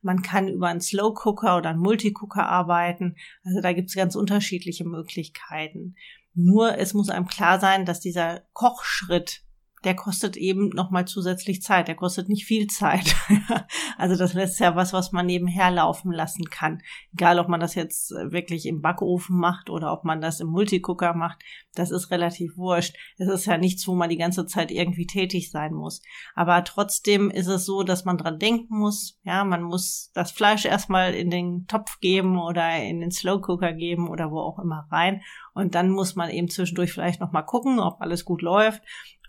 Man 0.00 0.22
kann 0.22 0.48
über 0.48 0.68
einen 0.68 0.80
Slow 0.80 1.12
Cooker 1.12 1.58
oder 1.58 1.70
einen 1.70 1.80
Multicooker 1.80 2.46
arbeiten. 2.46 3.16
Also 3.44 3.60
da 3.60 3.74
gibt 3.74 3.90
es 3.90 3.96
ganz 3.96 4.16
unterschiedliche 4.16 4.84
Möglichkeiten. 4.84 5.96
Nur 6.32 6.78
es 6.78 6.94
muss 6.94 7.10
einem 7.10 7.26
klar 7.26 7.60
sein, 7.60 7.84
dass 7.84 8.00
dieser 8.00 8.40
Kochschritt 8.54 9.42
der 9.84 9.94
kostet 9.94 10.36
eben 10.36 10.70
nochmal 10.70 11.04
zusätzlich 11.06 11.62
Zeit. 11.62 11.88
Der 11.88 11.94
kostet 11.94 12.28
nicht 12.28 12.46
viel 12.46 12.66
Zeit. 12.66 13.14
also 13.98 14.16
das 14.16 14.34
ist 14.34 14.60
ja 14.60 14.74
was, 14.76 14.92
was 14.92 15.12
man 15.12 15.26
nebenher 15.26 15.70
laufen 15.70 16.10
lassen 16.10 16.44
kann. 16.46 16.82
Egal, 17.12 17.38
ob 17.38 17.48
man 17.48 17.60
das 17.60 17.74
jetzt 17.74 18.10
wirklich 18.10 18.66
im 18.66 18.80
Backofen 18.80 19.36
macht 19.36 19.70
oder 19.70 19.92
ob 19.92 20.04
man 20.04 20.20
das 20.20 20.40
im 20.40 20.48
Multicooker 20.48 21.14
macht, 21.14 21.42
das 21.74 21.90
ist 21.90 22.10
relativ 22.10 22.56
wurscht. 22.56 22.96
Es 23.18 23.28
ist 23.28 23.46
ja 23.46 23.58
nichts, 23.58 23.86
wo 23.86 23.94
man 23.94 24.08
die 24.08 24.16
ganze 24.16 24.46
Zeit 24.46 24.70
irgendwie 24.70 25.06
tätig 25.06 25.50
sein 25.50 25.74
muss. 25.74 26.02
Aber 26.34 26.64
trotzdem 26.64 27.30
ist 27.30 27.48
es 27.48 27.64
so, 27.64 27.82
dass 27.82 28.04
man 28.04 28.16
dran 28.16 28.38
denken 28.38 28.78
muss. 28.78 29.18
Ja, 29.24 29.44
man 29.44 29.62
muss 29.62 30.10
das 30.14 30.30
Fleisch 30.30 30.64
erstmal 30.64 31.14
in 31.14 31.30
den 31.30 31.66
Topf 31.66 32.00
geben 32.00 32.38
oder 32.38 32.82
in 32.82 33.00
den 33.00 33.10
Slow 33.10 33.40
Cooker 33.42 33.72
geben 33.72 34.08
oder 34.08 34.30
wo 34.30 34.40
auch 34.40 34.58
immer 34.58 34.86
rein. 34.90 35.22
Und 35.52 35.74
dann 35.74 35.90
muss 35.90 36.14
man 36.16 36.30
eben 36.30 36.48
zwischendurch 36.48 36.92
vielleicht 36.92 37.20
nochmal 37.20 37.44
gucken, 37.44 37.78
ob 37.80 38.00
alles 38.00 38.24
gut 38.24 38.42
läuft. 38.42 38.82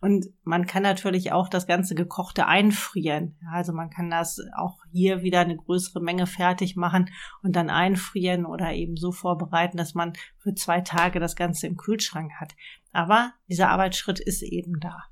Und 0.06 0.28
man 0.44 0.68
kann 0.68 0.84
natürlich 0.84 1.32
auch 1.32 1.50
das 1.50 1.66
ganze 1.66 1.96
Gekochte 1.96 2.46
einfrieren. 2.46 3.40
Also 3.52 3.74
man 3.74 3.90
kann 3.90 4.12
das 4.12 4.40
auch 4.56 4.78
hier 4.92 5.24
wieder 5.24 5.40
eine 5.40 5.58
größere 5.58 6.00
Menge 6.00 6.28
fertig 6.28 6.76
machen 6.76 7.10
und 7.42 7.56
dann 7.56 7.72
einfrieren 7.72 8.46
oder 8.46 8.72
eben 8.72 8.98
so 8.98 9.12
vorbereiten, 9.12 9.78
dass 9.78 9.96
man 9.96 10.14
für 10.38 10.54
zwei 10.54 10.82
Tage 10.82 11.20
das 11.20 11.36
Ganze 11.36 11.66
im 11.66 11.76
Kühlschrank 11.76 12.34
hat. 12.40 12.54
Aber 12.92 13.34
dieser 13.50 13.70
Arbeitsschritt 13.70 14.20
ist 14.20 14.44
eben 14.44 14.80
da. 14.80 15.06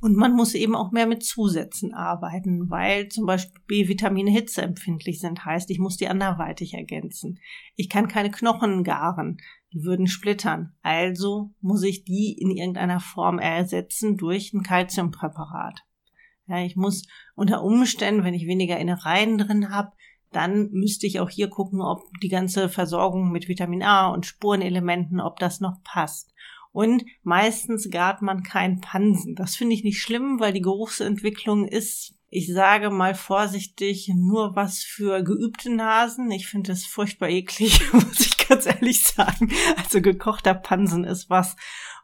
Und 0.00 0.16
man 0.16 0.32
muss 0.32 0.54
eben 0.54 0.74
auch 0.74 0.92
mehr 0.92 1.06
mit 1.06 1.24
Zusätzen 1.24 1.92
arbeiten, 1.92 2.70
weil 2.70 3.08
zum 3.08 3.26
Beispiel 3.26 3.60
B-Vitamine 3.66 4.30
hitzeempfindlich 4.30 5.20
sind, 5.20 5.44
heißt, 5.44 5.68
ich 5.68 5.78
muss 5.78 5.98
die 5.98 6.08
anderweitig 6.08 6.72
ergänzen. 6.72 7.38
Ich 7.76 7.90
kann 7.90 8.08
keine 8.08 8.30
Knochen 8.30 8.82
garen, 8.82 9.42
die 9.72 9.84
würden 9.84 10.06
splittern. 10.06 10.72
Also 10.82 11.50
muss 11.60 11.82
ich 11.82 12.04
die 12.04 12.32
in 12.32 12.50
irgendeiner 12.50 13.00
Form 13.00 13.38
ersetzen 13.38 14.16
durch 14.16 14.52
ein 14.52 14.62
Kalziumpräparat. 14.62 15.84
Ja, 16.46 16.64
ich 16.64 16.76
muss 16.76 17.06
unter 17.34 17.62
Umständen, 17.62 18.24
wenn 18.24 18.34
ich 18.34 18.46
weniger 18.46 18.78
Innereien 18.78 19.36
drin 19.36 19.70
habe, 19.70 19.92
dann 20.32 20.70
müsste 20.70 21.06
ich 21.06 21.20
auch 21.20 21.30
hier 21.30 21.48
gucken, 21.48 21.80
ob 21.80 22.02
die 22.22 22.28
ganze 22.28 22.68
Versorgung 22.68 23.30
mit 23.30 23.48
Vitamin 23.48 23.82
A 23.82 24.08
und 24.08 24.26
Spurenelementen, 24.26 25.20
ob 25.20 25.38
das 25.38 25.60
noch 25.60 25.82
passt. 25.84 26.32
Und 26.72 27.04
meistens 27.22 27.90
gart 27.90 28.22
man 28.22 28.42
kein 28.42 28.80
Pansen. 28.80 29.34
Das 29.34 29.56
finde 29.56 29.74
ich 29.74 29.84
nicht 29.84 30.00
schlimm, 30.00 30.38
weil 30.38 30.52
die 30.52 30.60
Geruchsentwicklung 30.60 31.66
ist, 31.66 32.14
ich 32.30 32.52
sage 32.52 32.90
mal 32.90 33.14
vorsichtig, 33.14 34.10
nur 34.14 34.54
was 34.54 34.82
für 34.82 35.22
geübte 35.22 35.74
Nasen. 35.74 36.30
Ich 36.30 36.46
finde 36.46 36.72
es 36.72 36.84
furchtbar 36.86 37.30
eklig, 37.30 37.80
muss 37.92 38.20
ich 38.20 38.37
ganz 38.48 38.66
ehrlich 38.66 39.04
sagen. 39.04 39.50
Also 39.76 40.00
gekochter 40.00 40.54
Pansen 40.54 41.04
ist 41.04 41.30
was, 41.30 41.56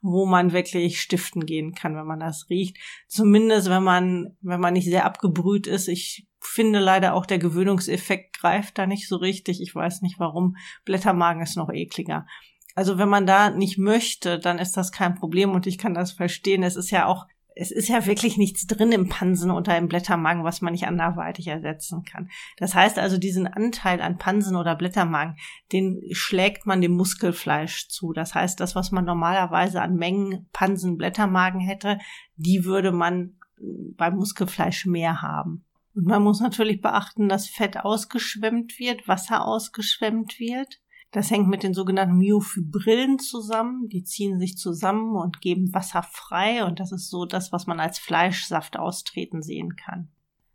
wo 0.03 0.27
man 0.27 0.53
wirklich 0.53 1.01
stiften 1.01 1.47
gehen 1.47 1.75
kann, 1.75 1.97
wenn 1.97 2.07
man 2.07 2.21
das 2.21 2.47
riecht. 2.51 2.77
Zumindest 3.09 3.71
wenn 3.71 3.83
man, 3.83 4.37
wenn 4.43 4.61
man 4.61 4.75
nicht 4.75 4.85
sehr 4.85 5.05
abgebrüht 5.05 5.67
ist. 5.67 5.89
Ich 5.89 6.27
finde 6.41 6.79
leider 6.79 7.15
auch 7.15 7.27
der 7.27 7.39
Gewöhnungseffekt 7.39 8.39
greift 8.39 8.79
da 8.79 8.87
nicht 8.87 9.09
so 9.09 9.17
richtig. 9.17 9.63
Ich 9.63 9.75
weiß 9.75 10.03
nicht 10.03 10.19
warum. 10.19 10.57
Blättermagen 10.85 11.43
ist 11.43 11.57
noch 11.57 11.71
ekliger. 11.71 12.27
Also 12.75 12.99
wenn 12.99 13.09
man 13.09 13.27
da 13.27 13.51
nicht 13.51 13.79
möchte, 13.79 14.39
dann 14.39 14.59
ist 14.59 14.77
das 14.77 14.91
kein 14.93 15.15
Problem 15.15 15.53
und 15.53 15.67
ich 15.67 15.79
kann 15.79 15.95
das 15.95 16.13
verstehen. 16.13 16.63
Es 16.63 16.77
ist 16.77 16.91
ja 16.91 17.07
auch, 17.07 17.27
es 17.57 17.71
ist 17.71 17.89
ja 17.89 18.07
wirklich 18.07 18.37
nichts 18.37 18.67
drin 18.67 18.93
im 18.93 19.09
Pansen 19.09 19.51
oder 19.51 19.77
im 19.79 19.89
Blättermagen, 19.89 20.45
was 20.45 20.61
man 20.61 20.73
nicht 20.73 20.87
anderweitig 20.87 21.47
ersetzen 21.47 22.05
kann. 22.05 22.31
Das 22.57 22.75
heißt 22.75 22.99
also, 22.99 23.17
diesen 23.17 23.47
Anteil 23.47 24.01
an 24.01 24.19
Pansen 24.19 24.57
oder 24.57 24.75
Blättermagen, 24.75 25.37
den 25.73 26.03
schlägt 26.11 26.67
man 26.67 26.81
dem 26.81 26.93
Muskelfleisch 26.93 27.89
zu. 27.89 28.13
Das 28.13 28.35
heißt, 28.35 28.59
das, 28.59 28.75
was 28.75 28.91
man 28.91 29.05
normalerweise 29.05 29.83
an 29.83 29.95
Mengen 29.95 30.49
Pansen, 30.53 30.97
Blättermagen 30.97 31.61
hätte, 31.61 31.99
die 32.37 32.65
würde 32.65 32.93
man 32.93 33.37
beim 33.59 34.17
Muskelfleisch 34.17 34.87
mehr 34.87 35.23
haben. 35.23 35.65
Und 35.95 36.07
man 36.07 36.23
muss 36.23 36.41
natürlich 36.41 36.81
beachten, 36.81 37.29
dass 37.29 37.49
Fett 37.49 37.79
ausgeschwemmt 37.79 38.79
wird, 38.81 39.07
Wasser 39.07 39.47
ausgeschwemmt 39.47 40.41
wird. 40.41 40.81
Das 41.15 41.31
hängt 41.31 41.47
mit 41.47 41.63
den 41.63 41.75
sogenannten 41.75 42.19
Myofibrillen 42.19 43.21
zusammen. 43.21 43.89
Die 43.89 44.03
ziehen 44.03 44.41
sich 44.41 44.59
zusammen 44.59 45.15
und 45.15 45.41
geben 45.41 45.73
Wasser 45.73 46.03
frei 46.03 46.65
und 46.65 46.81
das 46.81 46.91
ist 46.91 47.09
so 47.09 47.25
das, 47.25 47.53
was 47.53 47.69
man 47.69 47.79
als 47.79 48.01
Fleischsaft 48.01 48.77
austreten 48.77 49.41
sehen 49.41 49.77
kann. 49.77 50.09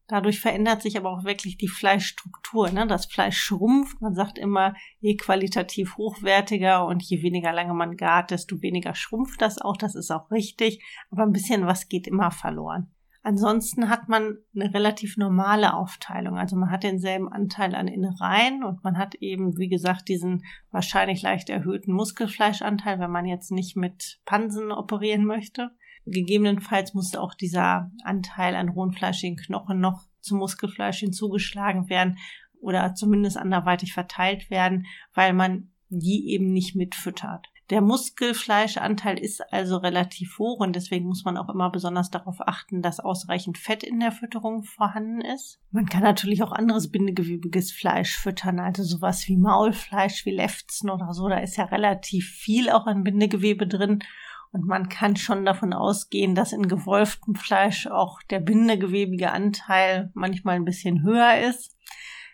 Dadurch 0.07 0.41
verändert 0.41 0.81
sich 0.81 0.97
aber 0.97 1.11
auch 1.11 1.23
wirklich 1.23 1.55
die 1.55 1.69
Fleischstruktur. 1.69 2.71
Ne? 2.71 2.85
Das 2.87 3.05
Fleisch 3.05 3.39
schrumpft. 3.39 4.01
Man 4.01 4.15
sagt 4.15 4.37
immer, 4.37 4.73
je 4.99 5.15
qualitativ 5.15 5.95
hochwertiger 5.95 6.85
und 6.85 7.03
je 7.03 7.21
weniger 7.21 7.53
lange 7.53 7.73
man 7.73 7.95
gart, 7.95 8.31
desto 8.31 8.61
weniger 8.61 8.95
schrumpft 8.95 9.41
das 9.41 9.61
auch. 9.61 9.77
Das 9.77 9.95
ist 9.95 10.11
auch 10.11 10.29
richtig. 10.29 10.83
Aber 11.09 11.23
ein 11.23 11.31
bisschen 11.31 11.67
was 11.67 11.87
geht 11.87 12.05
immer 12.05 12.31
verloren. 12.31 12.91
Ansonsten 13.21 13.89
hat 13.89 14.07
man 14.07 14.37
eine 14.55 14.73
relativ 14.73 15.17
normale 15.17 15.73
Aufteilung. 15.73 16.37
Also 16.37 16.55
man 16.55 16.71
hat 16.71 16.83
denselben 16.83 17.27
Anteil 17.27 17.75
an 17.75 17.87
Innereien 17.87 18.63
und 18.63 18.83
man 18.83 18.97
hat 18.97 19.15
eben, 19.15 19.57
wie 19.57 19.67
gesagt, 19.67 20.07
diesen 20.07 20.45
wahrscheinlich 20.71 21.21
leicht 21.21 21.49
erhöhten 21.49 21.91
Muskelfleischanteil, 21.91 22.99
wenn 22.99 23.11
man 23.11 23.25
jetzt 23.25 23.51
nicht 23.51 23.75
mit 23.75 24.19
Pansen 24.25 24.71
operieren 24.71 25.25
möchte. 25.25 25.71
Gegebenenfalls 26.05 26.93
musste 26.93 27.21
auch 27.21 27.33
dieser 27.33 27.91
Anteil 28.03 28.55
an 28.55 28.69
rohen 28.69 28.93
fleischigen 28.93 29.37
Knochen 29.37 29.81
noch 29.81 30.07
zum 30.21 30.39
Muskelfleisch 30.39 30.99
hinzugeschlagen 30.99 31.89
werden 31.89 32.17
oder 32.61 32.95
zumindest 32.95 33.37
anderweitig 33.37 33.93
verteilt 33.93 34.49
werden, 34.49 34.85
weil 35.13 35.33
man 35.33 35.71
die 35.89 36.29
eben 36.29 36.51
nicht 36.51 36.75
mitfüttert. 36.75 37.48
Der 37.69 37.81
Muskelfleischanteil 37.81 39.19
ist 39.19 39.41
also 39.53 39.77
relativ 39.77 40.39
hoch 40.39 40.59
und 40.59 40.75
deswegen 40.75 41.05
muss 41.05 41.23
man 41.23 41.37
auch 41.37 41.49
immer 41.49 41.69
besonders 41.69 42.09
darauf 42.09 42.41
achten, 42.41 42.81
dass 42.81 42.99
ausreichend 42.99 43.59
Fett 43.59 43.83
in 43.83 43.99
der 43.99 44.11
Fütterung 44.11 44.63
vorhanden 44.63 45.21
ist. 45.21 45.59
Man 45.69 45.85
kann 45.85 46.01
natürlich 46.01 46.41
auch 46.41 46.51
anderes 46.51 46.91
bindegewebiges 46.91 47.71
Fleisch 47.71 48.17
füttern, 48.17 48.59
also 48.59 48.83
sowas 48.83 49.27
wie 49.27 49.37
Maulfleisch, 49.37 50.25
wie 50.25 50.31
Lefzen 50.31 50.89
oder 50.89 51.13
so. 51.13 51.29
Da 51.29 51.37
ist 51.37 51.57
ja 51.57 51.65
relativ 51.65 52.27
viel 52.27 52.71
auch 52.71 52.87
an 52.87 53.03
Bindegewebe 53.03 53.67
drin. 53.67 53.99
Und 54.51 54.65
man 54.65 54.89
kann 54.89 55.15
schon 55.15 55.45
davon 55.45 55.73
ausgehen, 55.73 56.33
dass 56.33 56.53
in 56.53 56.67
gewolftem 56.67 57.35
Fleisch 57.35 57.85
auch 57.85 58.23
der 58.31 58.39
bindegewebige 58.39 59.31
Anteil 59.31 60.09
manchmal 60.15 60.55
ein 60.55 60.65
bisschen 60.65 61.03
höher 61.03 61.37
ist. 61.37 61.77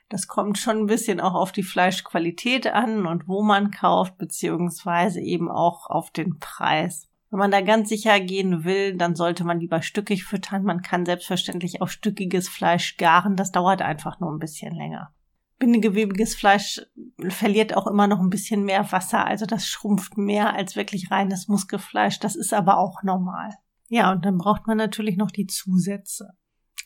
Das 0.09 0.27
kommt 0.27 0.57
schon 0.57 0.77
ein 0.77 0.85
bisschen 0.85 1.19
auch 1.19 1.33
auf 1.33 1.51
die 1.51 1.63
Fleischqualität 1.63 2.67
an 2.67 3.05
und 3.07 3.27
wo 3.27 3.41
man 3.41 3.71
kauft, 3.71 4.17
beziehungsweise 4.17 5.19
eben 5.19 5.49
auch 5.49 5.89
auf 5.89 6.11
den 6.11 6.37
Preis. 6.39 7.07
Wenn 7.31 7.39
man 7.39 7.51
da 7.51 7.61
ganz 7.61 7.89
sicher 7.89 8.19
gehen 8.19 8.63
will, 8.63 8.95
dann 8.95 9.15
sollte 9.15 9.43
man 9.43 9.59
lieber 9.59 9.81
stückig 9.81 10.23
füttern. 10.23 10.63
Man 10.63 10.81
kann 10.81 11.05
selbstverständlich 11.05 11.81
auch 11.81 11.89
stückiges 11.89 12.47
Fleisch 12.47 12.97
garen. 12.97 13.35
Das 13.35 13.51
dauert 13.51 13.81
einfach 13.81 14.19
nur 14.19 14.31
ein 14.31 14.39
bisschen 14.39 14.75
länger. 14.75 15.11
Bindegewebiges 15.57 16.35
Fleisch 16.35 16.81
verliert 17.29 17.75
auch 17.75 17.87
immer 17.87 18.07
noch 18.07 18.19
ein 18.19 18.29
bisschen 18.29 18.63
mehr 18.63 18.91
Wasser, 18.91 19.25
also 19.25 19.45
das 19.45 19.65
schrumpft 19.65 20.17
mehr 20.17 20.53
als 20.53 20.75
wirklich 20.75 21.11
reines 21.11 21.47
Muskelfleisch. 21.47 22.19
Das 22.19 22.35
ist 22.35 22.53
aber 22.53 22.77
auch 22.77 23.03
normal. 23.03 23.51
Ja, 23.87 24.11
und 24.11 24.25
dann 24.25 24.37
braucht 24.37 24.67
man 24.67 24.77
natürlich 24.77 25.15
noch 25.15 25.31
die 25.31 25.47
Zusätze. 25.47 26.31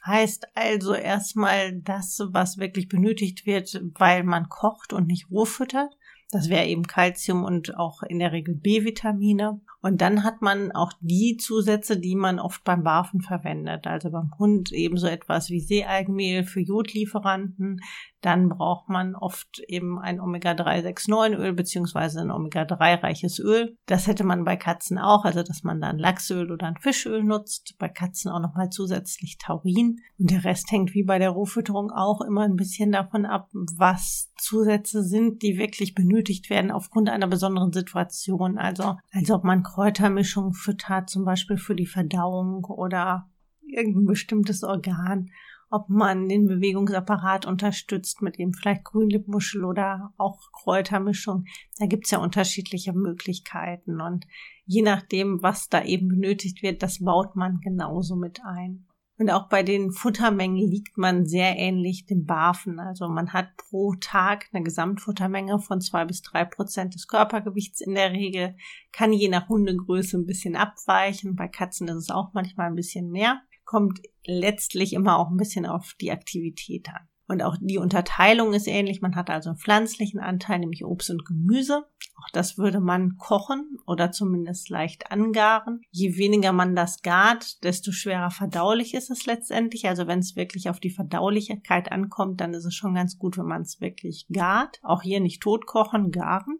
Heißt 0.05 0.47
also 0.55 0.93
erstmal 0.93 1.73
das, 1.81 2.19
was 2.31 2.57
wirklich 2.57 2.87
benötigt 2.87 3.45
wird, 3.45 3.81
weil 3.95 4.23
man 4.23 4.47
kocht 4.47 4.93
und 4.93 5.07
nicht 5.07 5.29
roh 5.29 5.45
füttert. 5.45 5.97
Das 6.31 6.47
wäre 6.47 6.67
eben 6.67 6.85
Kalzium 6.85 7.43
und 7.43 7.75
auch 7.75 8.03
in 8.03 8.19
der 8.19 8.31
Regel 8.31 8.53
B-Vitamine. 8.53 9.61
Und 9.81 10.01
dann 10.01 10.23
hat 10.23 10.41
man 10.43 10.71
auch 10.73 10.91
die 10.99 11.37
Zusätze, 11.37 11.97
die 11.97 12.15
man 12.15 12.37
oft 12.37 12.63
beim 12.63 12.83
Barfen 12.83 13.21
verwendet. 13.21 13.87
Also 13.87 14.11
beim 14.11 14.37
Hund 14.37 14.71
ebenso 14.71 15.07
etwas 15.07 15.49
wie 15.49 15.59
Seealgenmehl 15.59 16.43
für 16.43 16.59
Jodlieferanten. 16.59 17.79
Dann 18.21 18.49
braucht 18.49 18.89
man 18.89 19.15
oft 19.15 19.59
eben 19.67 19.97
ein 19.97 20.19
Omega-3-6-9-Öl 20.19 21.53
beziehungsweise 21.53 22.19
ein 22.19 22.29
Omega-3-reiches 22.29 23.39
Öl. 23.39 23.77
Das 23.87 24.05
hätte 24.05 24.23
man 24.23 24.43
bei 24.43 24.55
Katzen 24.55 24.99
auch, 24.99 25.25
also 25.25 25.41
dass 25.41 25.63
man 25.63 25.81
dann 25.81 25.97
Lachsöl 25.97 26.51
oder 26.51 26.67
ein 26.67 26.77
Fischöl 26.77 27.23
nutzt. 27.23 27.75
Bei 27.79 27.87
Katzen 27.87 28.29
auch 28.29 28.41
nochmal 28.41 28.69
zusätzlich 28.69 29.37
Taurin. 29.39 30.01
Und 30.19 30.29
der 30.29 30.43
Rest 30.43 30.69
hängt 30.71 30.93
wie 30.93 31.03
bei 31.03 31.17
der 31.17 31.31
Rohfütterung 31.31 31.89
auch 31.89 32.21
immer 32.21 32.43
ein 32.43 32.57
bisschen 32.57 32.91
davon 32.91 33.25
ab, 33.25 33.49
was 33.53 34.28
Zusätze 34.41 35.03
sind, 35.03 35.41
die 35.41 35.57
wirklich 35.57 35.95
benötigt 35.95 36.49
werden 36.49 36.71
aufgrund 36.71 37.09
einer 37.09 37.27
besonderen 37.27 37.71
Situation. 37.71 38.57
Also 38.57 38.97
als 39.11 39.31
ob 39.31 39.43
man 39.43 39.63
Kräutermischung 39.63 40.53
füttert, 40.53 41.09
zum 41.09 41.25
Beispiel 41.25 41.57
für 41.57 41.75
die 41.75 41.87
Verdauung 41.87 42.65
oder 42.65 43.29
irgendein 43.61 44.05
bestimmtes 44.05 44.63
Organ 44.63 45.29
ob 45.69 45.89
man 45.89 46.27
den 46.27 46.47
Bewegungsapparat 46.47 47.45
unterstützt 47.45 48.21
mit 48.21 48.39
eben 48.39 48.53
vielleicht 48.53 48.85
Grünlippmuschel 48.85 49.63
oder 49.63 50.13
auch 50.17 50.51
Kräutermischung. 50.51 51.45
Da 51.77 51.85
gibt's 51.85 52.11
ja 52.11 52.19
unterschiedliche 52.19 52.93
Möglichkeiten 52.93 54.01
und 54.01 54.25
je 54.65 54.81
nachdem, 54.81 55.41
was 55.41 55.69
da 55.69 55.83
eben 55.83 56.07
benötigt 56.07 56.63
wird, 56.63 56.81
das 56.81 57.03
baut 57.03 57.35
man 57.35 57.59
genauso 57.61 58.15
mit 58.15 58.41
ein. 58.43 58.85
Und 59.19 59.29
auch 59.31 59.49
bei 59.49 59.63
den 59.63 59.91
Futtermengen 59.91 60.65
liegt 60.65 60.97
man 60.97 61.25
sehr 61.25 61.57
ähnlich 61.57 62.05
dem 62.05 62.25
Barfen. 62.25 62.79
Also 62.79 63.09
man 63.09 63.33
hat 63.33 63.57
pro 63.57 63.93
Tag 63.95 64.47
eine 64.53 64.63
Gesamtfuttermenge 64.63 65.59
von 65.59 65.81
zwei 65.81 66.05
bis 66.05 66.21
drei 66.21 66.45
Prozent 66.45 66.95
des 66.95 67.09
Körpergewichts 67.09 67.81
in 67.81 67.95
der 67.95 68.13
Regel. 68.13 68.55
Kann 68.93 69.11
je 69.11 69.27
nach 69.27 69.49
Hundegröße 69.49 70.17
ein 70.17 70.25
bisschen 70.25 70.55
abweichen. 70.55 71.35
Bei 71.35 71.49
Katzen 71.49 71.89
ist 71.89 71.97
es 71.97 72.09
auch 72.09 72.31
manchmal 72.33 72.67
ein 72.67 72.75
bisschen 72.75 73.11
mehr. 73.11 73.41
Kommt 73.65 73.99
letztlich 74.25 74.93
immer 74.93 75.19
auch 75.19 75.29
ein 75.29 75.37
bisschen 75.37 75.65
auf 75.65 75.95
die 75.99 76.11
Aktivität 76.11 76.87
an. 76.87 77.09
Und 77.27 77.43
auch 77.43 77.57
die 77.59 77.77
Unterteilung 77.77 78.53
ist 78.53 78.67
ähnlich. 78.67 79.01
Man 79.01 79.15
hat 79.17 79.29
also 79.29 79.49
einen 79.49 79.59
pflanzlichen 79.59 80.21
Anteil, 80.21 80.59
nämlich 80.59 80.85
Obst 80.85 81.09
und 81.11 81.25
Gemüse. 81.25 81.85
Auch 82.19 82.29
das 82.33 82.57
würde 82.57 82.79
man 82.79 83.17
kochen 83.17 83.79
oder 83.85 84.11
zumindest 84.11 84.69
leicht 84.69 85.11
angaren. 85.11 85.81
Je 85.91 86.17
weniger 86.17 86.51
man 86.51 86.75
das 86.75 87.01
gart, 87.01 87.63
desto 87.63 87.91
schwerer 87.91 88.29
verdaulich 88.29 88.93
ist 88.93 89.09
es 89.09 89.25
letztendlich. 89.25 89.87
Also 89.87 90.07
wenn 90.07 90.19
es 90.19 90.35
wirklich 90.35 90.69
auf 90.69 90.79
die 90.79 90.89
Verdaulichkeit 90.89 91.91
ankommt, 91.91 92.41
dann 92.41 92.53
ist 92.53 92.65
es 92.65 92.75
schon 92.75 92.95
ganz 92.95 93.17
gut, 93.17 93.37
wenn 93.37 93.45
man 93.45 93.61
es 93.61 93.79
wirklich 93.79 94.27
gart. 94.31 94.79
Auch 94.83 95.01
hier 95.01 95.21
nicht 95.21 95.41
tot 95.41 95.65
kochen, 95.65 96.11
garen. 96.11 96.59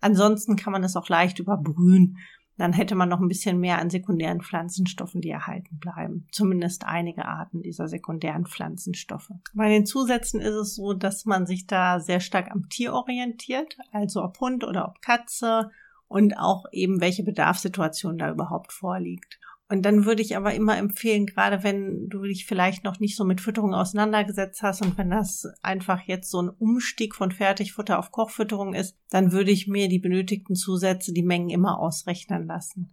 Ansonsten 0.00 0.56
kann 0.56 0.72
man 0.72 0.84
es 0.84 0.96
auch 0.96 1.08
leicht 1.08 1.38
überbrühen 1.38 2.18
dann 2.58 2.72
hätte 2.72 2.94
man 2.94 3.08
noch 3.08 3.20
ein 3.20 3.28
bisschen 3.28 3.58
mehr 3.60 3.78
an 3.78 3.88
sekundären 3.88 4.42
Pflanzenstoffen, 4.42 5.20
die 5.20 5.30
erhalten 5.30 5.78
bleiben. 5.78 6.26
Zumindest 6.32 6.84
einige 6.84 7.24
Arten 7.24 7.62
dieser 7.62 7.88
sekundären 7.88 8.46
Pflanzenstoffe. 8.46 9.30
Bei 9.54 9.68
den 9.68 9.86
Zusätzen 9.86 10.40
ist 10.40 10.54
es 10.54 10.74
so, 10.74 10.92
dass 10.92 11.24
man 11.24 11.46
sich 11.46 11.66
da 11.66 12.00
sehr 12.00 12.20
stark 12.20 12.50
am 12.50 12.68
Tier 12.68 12.92
orientiert, 12.92 13.78
also 13.92 14.22
ob 14.22 14.40
Hund 14.40 14.64
oder 14.64 14.88
ob 14.88 15.00
Katze 15.00 15.70
und 16.08 16.36
auch 16.38 16.64
eben 16.72 17.00
welche 17.00 17.22
Bedarfssituation 17.22 18.18
da 18.18 18.30
überhaupt 18.30 18.72
vorliegt. 18.72 19.38
Und 19.70 19.82
dann 19.82 20.06
würde 20.06 20.22
ich 20.22 20.36
aber 20.36 20.54
immer 20.54 20.78
empfehlen, 20.78 21.26
gerade 21.26 21.62
wenn 21.62 22.08
du 22.08 22.22
dich 22.22 22.46
vielleicht 22.46 22.84
noch 22.84 23.00
nicht 23.00 23.16
so 23.16 23.24
mit 23.24 23.42
Fütterung 23.42 23.74
auseinandergesetzt 23.74 24.62
hast 24.62 24.80
und 24.80 24.96
wenn 24.96 25.10
das 25.10 25.46
einfach 25.60 26.00
jetzt 26.06 26.30
so 26.30 26.40
ein 26.40 26.48
Umstieg 26.48 27.14
von 27.14 27.30
Fertigfutter 27.30 27.98
auf 27.98 28.10
Kochfütterung 28.10 28.72
ist, 28.72 28.96
dann 29.10 29.30
würde 29.30 29.50
ich 29.50 29.68
mir 29.68 29.88
die 29.88 29.98
benötigten 29.98 30.56
Zusätze, 30.56 31.12
die 31.12 31.22
Mengen 31.22 31.50
immer 31.50 31.78
ausrechnen 31.78 32.46
lassen. 32.46 32.92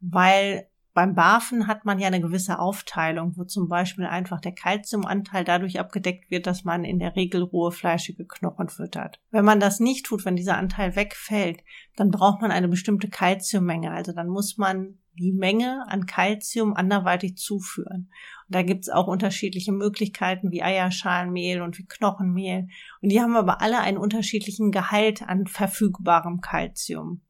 Weil 0.00 0.66
beim 0.96 1.14
Barfen 1.14 1.66
hat 1.66 1.84
man 1.84 1.98
ja 1.98 2.06
eine 2.06 2.22
gewisse 2.22 2.58
Aufteilung, 2.58 3.36
wo 3.36 3.44
zum 3.44 3.68
Beispiel 3.68 4.06
einfach 4.06 4.40
der 4.40 4.52
Kalziumanteil 4.52 5.44
dadurch 5.44 5.78
abgedeckt 5.78 6.30
wird, 6.30 6.46
dass 6.46 6.64
man 6.64 6.84
in 6.84 6.98
der 6.98 7.14
Regel 7.14 7.42
rohe 7.42 7.70
fleischige 7.70 8.24
Knochen 8.24 8.70
füttert. 8.70 9.20
Wenn 9.30 9.44
man 9.44 9.60
das 9.60 9.78
nicht 9.78 10.06
tut, 10.06 10.24
wenn 10.24 10.36
dieser 10.36 10.56
Anteil 10.56 10.96
wegfällt, 10.96 11.62
dann 11.96 12.10
braucht 12.10 12.40
man 12.40 12.50
eine 12.50 12.68
bestimmte 12.68 13.10
Kalziummenge. 13.10 13.90
Also 13.90 14.12
dann 14.12 14.28
muss 14.28 14.56
man 14.56 14.96
die 15.18 15.32
Menge 15.32 15.84
an 15.88 16.06
Kalzium 16.06 16.74
anderweitig 16.74 17.36
zuführen. 17.36 18.10
Und 18.48 18.54
da 18.54 18.62
gibt's 18.62 18.88
auch 18.88 19.08
unterschiedliche 19.08 19.72
Möglichkeiten 19.72 20.52
wie 20.52 20.62
Eierschalenmehl 20.62 21.62
und 21.62 21.78
wie 21.78 21.86
Knochenmehl. 21.86 22.68
Und 23.02 23.08
die 23.10 23.20
haben 23.20 23.34
aber 23.34 23.60
alle 23.60 23.80
einen 23.80 23.98
unterschiedlichen 23.98 24.70
Gehalt 24.70 25.22
an 25.22 25.46
verfügbarem 25.46 26.40
Kalzium. 26.40 27.22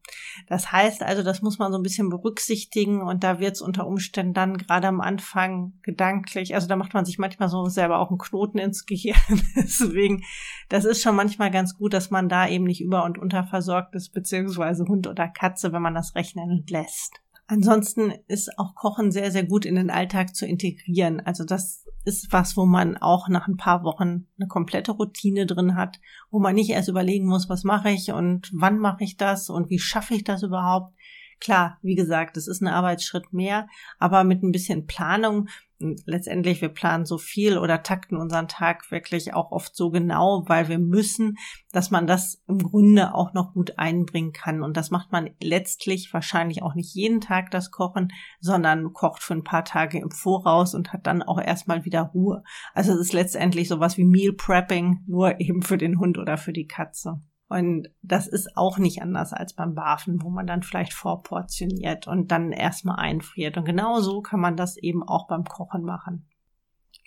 Das 0.47 0.71
heißt 0.71 1.03
also, 1.03 1.23
das 1.23 1.41
muss 1.41 1.57
man 1.57 1.71
so 1.71 1.79
ein 1.79 1.83
bisschen 1.83 2.09
berücksichtigen 2.09 3.01
und 3.01 3.23
da 3.23 3.39
wird's 3.39 3.61
unter 3.61 3.87
Umständen 3.87 4.33
dann 4.33 4.57
gerade 4.57 4.87
am 4.87 5.01
Anfang 5.01 5.73
gedanklich, 5.81 6.55
also 6.55 6.67
da 6.67 6.75
macht 6.75 6.93
man 6.93 7.03
sich 7.03 7.17
manchmal 7.17 7.49
so 7.49 7.65
selber 7.65 7.99
auch 7.99 8.09
einen 8.09 8.19
Knoten 8.19 8.59
ins 8.59 8.85
Gehirn. 8.85 9.17
Deswegen, 9.55 10.23
das 10.69 10.85
ist 10.85 11.01
schon 11.01 11.15
manchmal 11.15 11.51
ganz 11.51 11.75
gut, 11.77 11.93
dass 11.93 12.11
man 12.11 12.29
da 12.29 12.47
eben 12.47 12.65
nicht 12.65 12.81
über- 12.81 13.03
und 13.03 13.17
unterversorgt 13.17 13.95
ist, 13.95 14.13
beziehungsweise 14.13 14.85
Hund 14.85 15.07
oder 15.07 15.27
Katze, 15.27 15.73
wenn 15.73 15.81
man 15.81 15.95
das 15.95 16.15
rechnen 16.15 16.65
lässt. 16.69 17.21
Ansonsten 17.47 18.13
ist 18.27 18.59
auch 18.59 18.75
Kochen 18.75 19.11
sehr, 19.11 19.31
sehr 19.31 19.45
gut 19.45 19.65
in 19.65 19.75
den 19.75 19.89
Alltag 19.89 20.35
zu 20.35 20.45
integrieren. 20.45 21.21
Also 21.21 21.45
das 21.45 21.85
ist 22.03 22.31
was, 22.33 22.57
wo 22.57 22.65
man 22.65 22.97
auch 22.97 23.29
nach 23.29 23.47
ein 23.47 23.55
paar 23.55 23.83
Wochen 23.83 24.27
eine 24.37 24.47
komplette 24.47 24.91
Routine 24.91 25.45
drin 25.45 25.75
hat, 25.75 25.99
wo 26.29 26.39
man 26.39 26.55
nicht 26.55 26.69
erst 26.69 26.89
überlegen 26.89 27.25
muss, 27.25 27.47
was 27.47 27.63
mache 27.63 27.89
ich 27.89 28.11
und 28.11 28.49
wann 28.53 28.79
mache 28.79 29.03
ich 29.03 29.15
das 29.15 29.49
und 29.49 29.69
wie 29.69 29.79
schaffe 29.79 30.13
ich 30.13 30.25
das 30.25 30.43
überhaupt. 30.43 30.93
Klar, 31.39 31.77
wie 31.81 31.95
gesagt, 31.95 32.35
es 32.35 32.47
ist 32.47 32.61
ein 32.61 32.67
Arbeitsschritt 32.67 33.31
mehr, 33.31 33.67
aber 33.97 34.23
mit 34.23 34.43
ein 34.43 34.51
bisschen 34.51 34.85
Planung 34.85 35.47
letztendlich, 35.79 36.61
wir 36.61 36.69
planen 36.69 37.05
so 37.05 37.17
viel 37.17 37.57
oder 37.57 37.83
takten 37.83 38.17
unseren 38.17 38.47
Tag 38.47 38.89
wirklich 38.91 39.33
auch 39.33 39.51
oft 39.51 39.75
so 39.75 39.89
genau, 39.89 40.43
weil 40.47 40.67
wir 40.69 40.79
müssen, 40.79 41.37
dass 41.71 41.91
man 41.91 42.07
das 42.07 42.41
im 42.47 42.59
Grunde 42.59 43.13
auch 43.13 43.33
noch 43.33 43.53
gut 43.53 43.77
einbringen 43.77 44.33
kann. 44.33 44.63
Und 44.63 44.77
das 44.77 44.91
macht 44.91 45.11
man 45.11 45.29
letztlich 45.41 46.11
wahrscheinlich 46.13 46.63
auch 46.63 46.75
nicht 46.75 46.93
jeden 46.95 47.21
Tag 47.21 47.51
das 47.51 47.71
Kochen, 47.71 48.09
sondern 48.39 48.93
kocht 48.93 49.21
für 49.21 49.33
ein 49.33 49.43
paar 49.43 49.65
Tage 49.65 49.99
im 49.99 50.11
Voraus 50.11 50.73
und 50.73 50.93
hat 50.93 51.05
dann 51.05 51.21
auch 51.21 51.39
erstmal 51.39 51.85
wieder 51.85 52.01
Ruhe. 52.01 52.43
Also 52.73 52.93
es 52.93 52.99
ist 52.99 53.13
letztendlich 53.13 53.67
sowas 53.67 53.97
wie 53.97 54.05
Meal 54.05 54.33
Prepping, 54.33 55.03
nur 55.07 55.39
eben 55.39 55.61
für 55.61 55.77
den 55.77 55.99
Hund 55.99 56.17
oder 56.17 56.37
für 56.37 56.53
die 56.53 56.67
Katze. 56.67 57.21
Und 57.49 57.89
das 58.01 58.27
ist 58.27 58.57
auch 58.57 58.77
nicht 58.77 59.01
anders 59.01 59.31
als 59.31 59.53
beim 59.53 59.73
Barfen, 59.73 60.21
wo 60.21 60.29
man 60.29 60.47
dann 60.47 60.63
vielleicht 60.63 60.93
vorportioniert 60.93 62.07
und 62.07 62.31
dann 62.31 62.51
erstmal 62.51 62.97
einfriert. 62.97 63.57
Und 63.57 63.65
genau 63.65 64.01
so 64.01 64.21
kann 64.21 64.41
man 64.41 64.57
das 64.57 64.75
eben 64.75 65.01
auch 65.01 65.27
beim 65.27 65.45
Kochen 65.45 65.83
machen. 65.83 66.27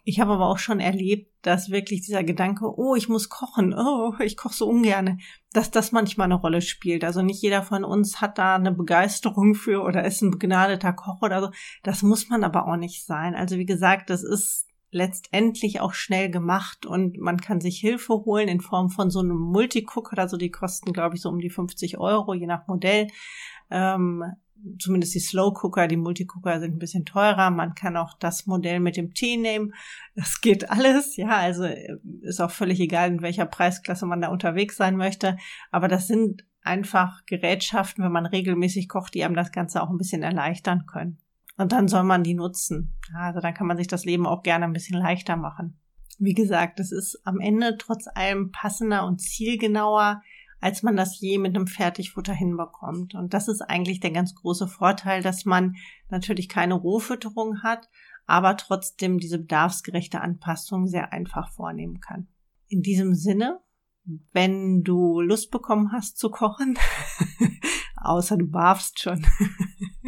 Ich 0.02 0.18
habe 0.18 0.32
aber 0.32 0.48
auch 0.48 0.58
schon 0.58 0.80
erlebt, 0.80 1.30
dass 1.42 1.70
wirklich 1.70 2.00
dieser 2.00 2.24
Gedanke, 2.24 2.74
oh, 2.74 2.94
ich 2.94 3.08
muss 3.08 3.28
kochen, 3.28 3.74
oh, 3.74 4.14
ich 4.20 4.36
koche 4.36 4.54
so 4.54 4.66
ungerne, 4.66 5.18
dass 5.52 5.70
das 5.70 5.92
manchmal 5.92 6.24
eine 6.24 6.34
Rolle 6.34 6.62
spielt. 6.62 7.04
Also 7.04 7.20
nicht 7.20 7.42
jeder 7.42 7.62
von 7.62 7.84
uns 7.84 8.20
hat 8.20 8.38
da 8.38 8.56
eine 8.56 8.72
Begeisterung 8.72 9.54
für 9.54 9.82
oder 9.82 10.04
ist 10.04 10.22
ein 10.22 10.30
begnadeter 10.30 10.94
Koch 10.94 11.20
oder 11.20 11.42
so. 11.42 11.50
Das 11.82 12.02
muss 12.02 12.30
man 12.30 12.44
aber 12.44 12.66
auch 12.66 12.76
nicht 12.76 13.04
sein. 13.04 13.34
Also 13.34 13.56
wie 13.58 13.66
gesagt, 13.66 14.08
das 14.08 14.22
ist 14.22 14.69
letztendlich 14.90 15.80
auch 15.80 15.94
schnell 15.94 16.30
gemacht 16.30 16.84
und 16.84 17.18
man 17.18 17.40
kann 17.40 17.60
sich 17.60 17.78
Hilfe 17.78 18.14
holen 18.24 18.48
in 18.48 18.60
Form 18.60 18.90
von 18.90 19.10
so 19.10 19.20
einem 19.20 19.38
Multicooker. 19.38 20.18
Also 20.18 20.36
die 20.36 20.50
kosten, 20.50 20.92
glaube 20.92 21.16
ich, 21.16 21.22
so 21.22 21.28
um 21.28 21.38
die 21.38 21.50
50 21.50 21.98
Euro, 21.98 22.34
je 22.34 22.46
nach 22.46 22.66
Modell. 22.66 23.08
Ähm, 23.70 24.24
zumindest 24.78 25.14
die 25.14 25.20
Slow 25.20 25.54
Cooker, 25.54 25.86
die 25.86 25.96
Multicooker 25.96 26.60
sind 26.60 26.74
ein 26.74 26.78
bisschen 26.78 27.04
teurer. 27.04 27.50
Man 27.50 27.74
kann 27.74 27.96
auch 27.96 28.14
das 28.18 28.46
Modell 28.46 28.80
mit 28.80 28.96
dem 28.96 29.14
Tee 29.14 29.36
nehmen. 29.36 29.74
Das 30.14 30.40
geht 30.40 30.70
alles, 30.70 31.16
ja. 31.16 31.36
Also 31.36 31.64
äh, 31.64 31.96
ist 32.22 32.40
auch 32.40 32.50
völlig 32.50 32.80
egal, 32.80 33.10
in 33.10 33.22
welcher 33.22 33.46
Preisklasse 33.46 34.06
man 34.06 34.20
da 34.20 34.28
unterwegs 34.28 34.76
sein 34.76 34.96
möchte. 34.96 35.36
Aber 35.70 35.88
das 35.88 36.06
sind 36.06 36.44
einfach 36.62 37.24
Gerätschaften, 37.26 38.04
wenn 38.04 38.12
man 38.12 38.26
regelmäßig 38.26 38.88
kocht, 38.88 39.14
die 39.14 39.24
einem 39.24 39.34
das 39.34 39.52
Ganze 39.52 39.82
auch 39.82 39.90
ein 39.90 39.98
bisschen 39.98 40.22
erleichtern 40.22 40.84
können. 40.86 41.18
Und 41.60 41.72
dann 41.72 41.88
soll 41.88 42.04
man 42.04 42.22
die 42.22 42.32
nutzen. 42.32 42.98
Also 43.14 43.40
dann 43.40 43.52
kann 43.52 43.66
man 43.66 43.76
sich 43.76 43.86
das 43.86 44.06
Leben 44.06 44.26
auch 44.26 44.42
gerne 44.42 44.64
ein 44.64 44.72
bisschen 44.72 44.98
leichter 44.98 45.36
machen. 45.36 45.78
Wie 46.18 46.32
gesagt, 46.32 46.80
es 46.80 46.90
ist 46.90 47.20
am 47.24 47.38
Ende 47.38 47.76
trotz 47.76 48.06
allem 48.06 48.50
passender 48.50 49.04
und 49.04 49.20
zielgenauer, 49.20 50.22
als 50.62 50.82
man 50.82 50.96
das 50.96 51.20
je 51.20 51.36
mit 51.36 51.54
einem 51.54 51.66
Fertigfutter 51.66 52.32
hinbekommt. 52.32 53.14
Und 53.14 53.34
das 53.34 53.46
ist 53.46 53.60
eigentlich 53.60 54.00
der 54.00 54.10
ganz 54.10 54.34
große 54.34 54.68
Vorteil, 54.68 55.22
dass 55.22 55.44
man 55.44 55.76
natürlich 56.08 56.48
keine 56.48 56.72
Rohfütterung 56.72 57.62
hat, 57.62 57.90
aber 58.24 58.56
trotzdem 58.56 59.18
diese 59.18 59.38
bedarfsgerechte 59.38 60.22
Anpassung 60.22 60.86
sehr 60.86 61.12
einfach 61.12 61.52
vornehmen 61.52 62.00
kann. 62.00 62.28
In 62.68 62.80
diesem 62.80 63.14
Sinne, 63.14 63.60
wenn 64.32 64.82
du 64.82 65.20
Lust 65.20 65.50
bekommen 65.50 65.92
hast 65.92 66.16
zu 66.16 66.30
kochen, 66.30 66.78
außer 67.96 68.38
du 68.38 68.46
barfst 68.46 68.98
schon, 68.98 69.26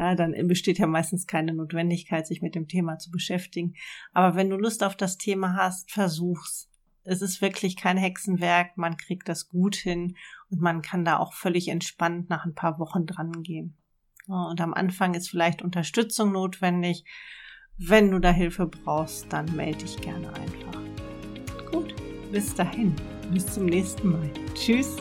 ja, 0.00 0.14
dann 0.14 0.32
besteht 0.48 0.78
ja 0.78 0.86
meistens 0.86 1.26
keine 1.26 1.52
Notwendigkeit, 1.52 2.26
sich 2.26 2.40
mit 2.40 2.54
dem 2.54 2.68
Thema 2.68 2.96
zu 2.96 3.10
beschäftigen. 3.10 3.74
Aber 4.12 4.34
wenn 4.34 4.48
du 4.48 4.56
Lust 4.56 4.82
auf 4.82 4.96
das 4.96 5.18
Thema 5.18 5.56
hast, 5.56 5.92
versuch's. 5.92 6.68
Es 7.04 7.20
ist 7.20 7.42
wirklich 7.42 7.76
kein 7.76 7.98
Hexenwerk, 7.98 8.78
man 8.78 8.96
kriegt 8.96 9.28
das 9.28 9.48
gut 9.48 9.76
hin 9.76 10.16
und 10.48 10.60
man 10.60 10.80
kann 10.80 11.04
da 11.04 11.18
auch 11.18 11.34
völlig 11.34 11.68
entspannt 11.68 12.30
nach 12.30 12.46
ein 12.46 12.54
paar 12.54 12.78
Wochen 12.78 13.04
dran 13.04 13.42
gehen. 13.42 13.76
Und 14.26 14.60
am 14.60 14.72
Anfang 14.72 15.14
ist 15.14 15.28
vielleicht 15.28 15.60
Unterstützung 15.60 16.32
notwendig. 16.32 17.04
Wenn 17.76 18.10
du 18.10 18.20
da 18.20 18.30
Hilfe 18.30 18.66
brauchst, 18.66 19.30
dann 19.32 19.54
melde 19.54 19.78
dich 19.78 20.00
gerne 20.00 20.28
einfach. 20.32 21.70
Gut, 21.70 21.94
bis 22.32 22.54
dahin. 22.54 22.94
Bis 23.32 23.46
zum 23.46 23.66
nächsten 23.66 24.12
Mal. 24.12 24.30
Tschüss. 24.54 24.96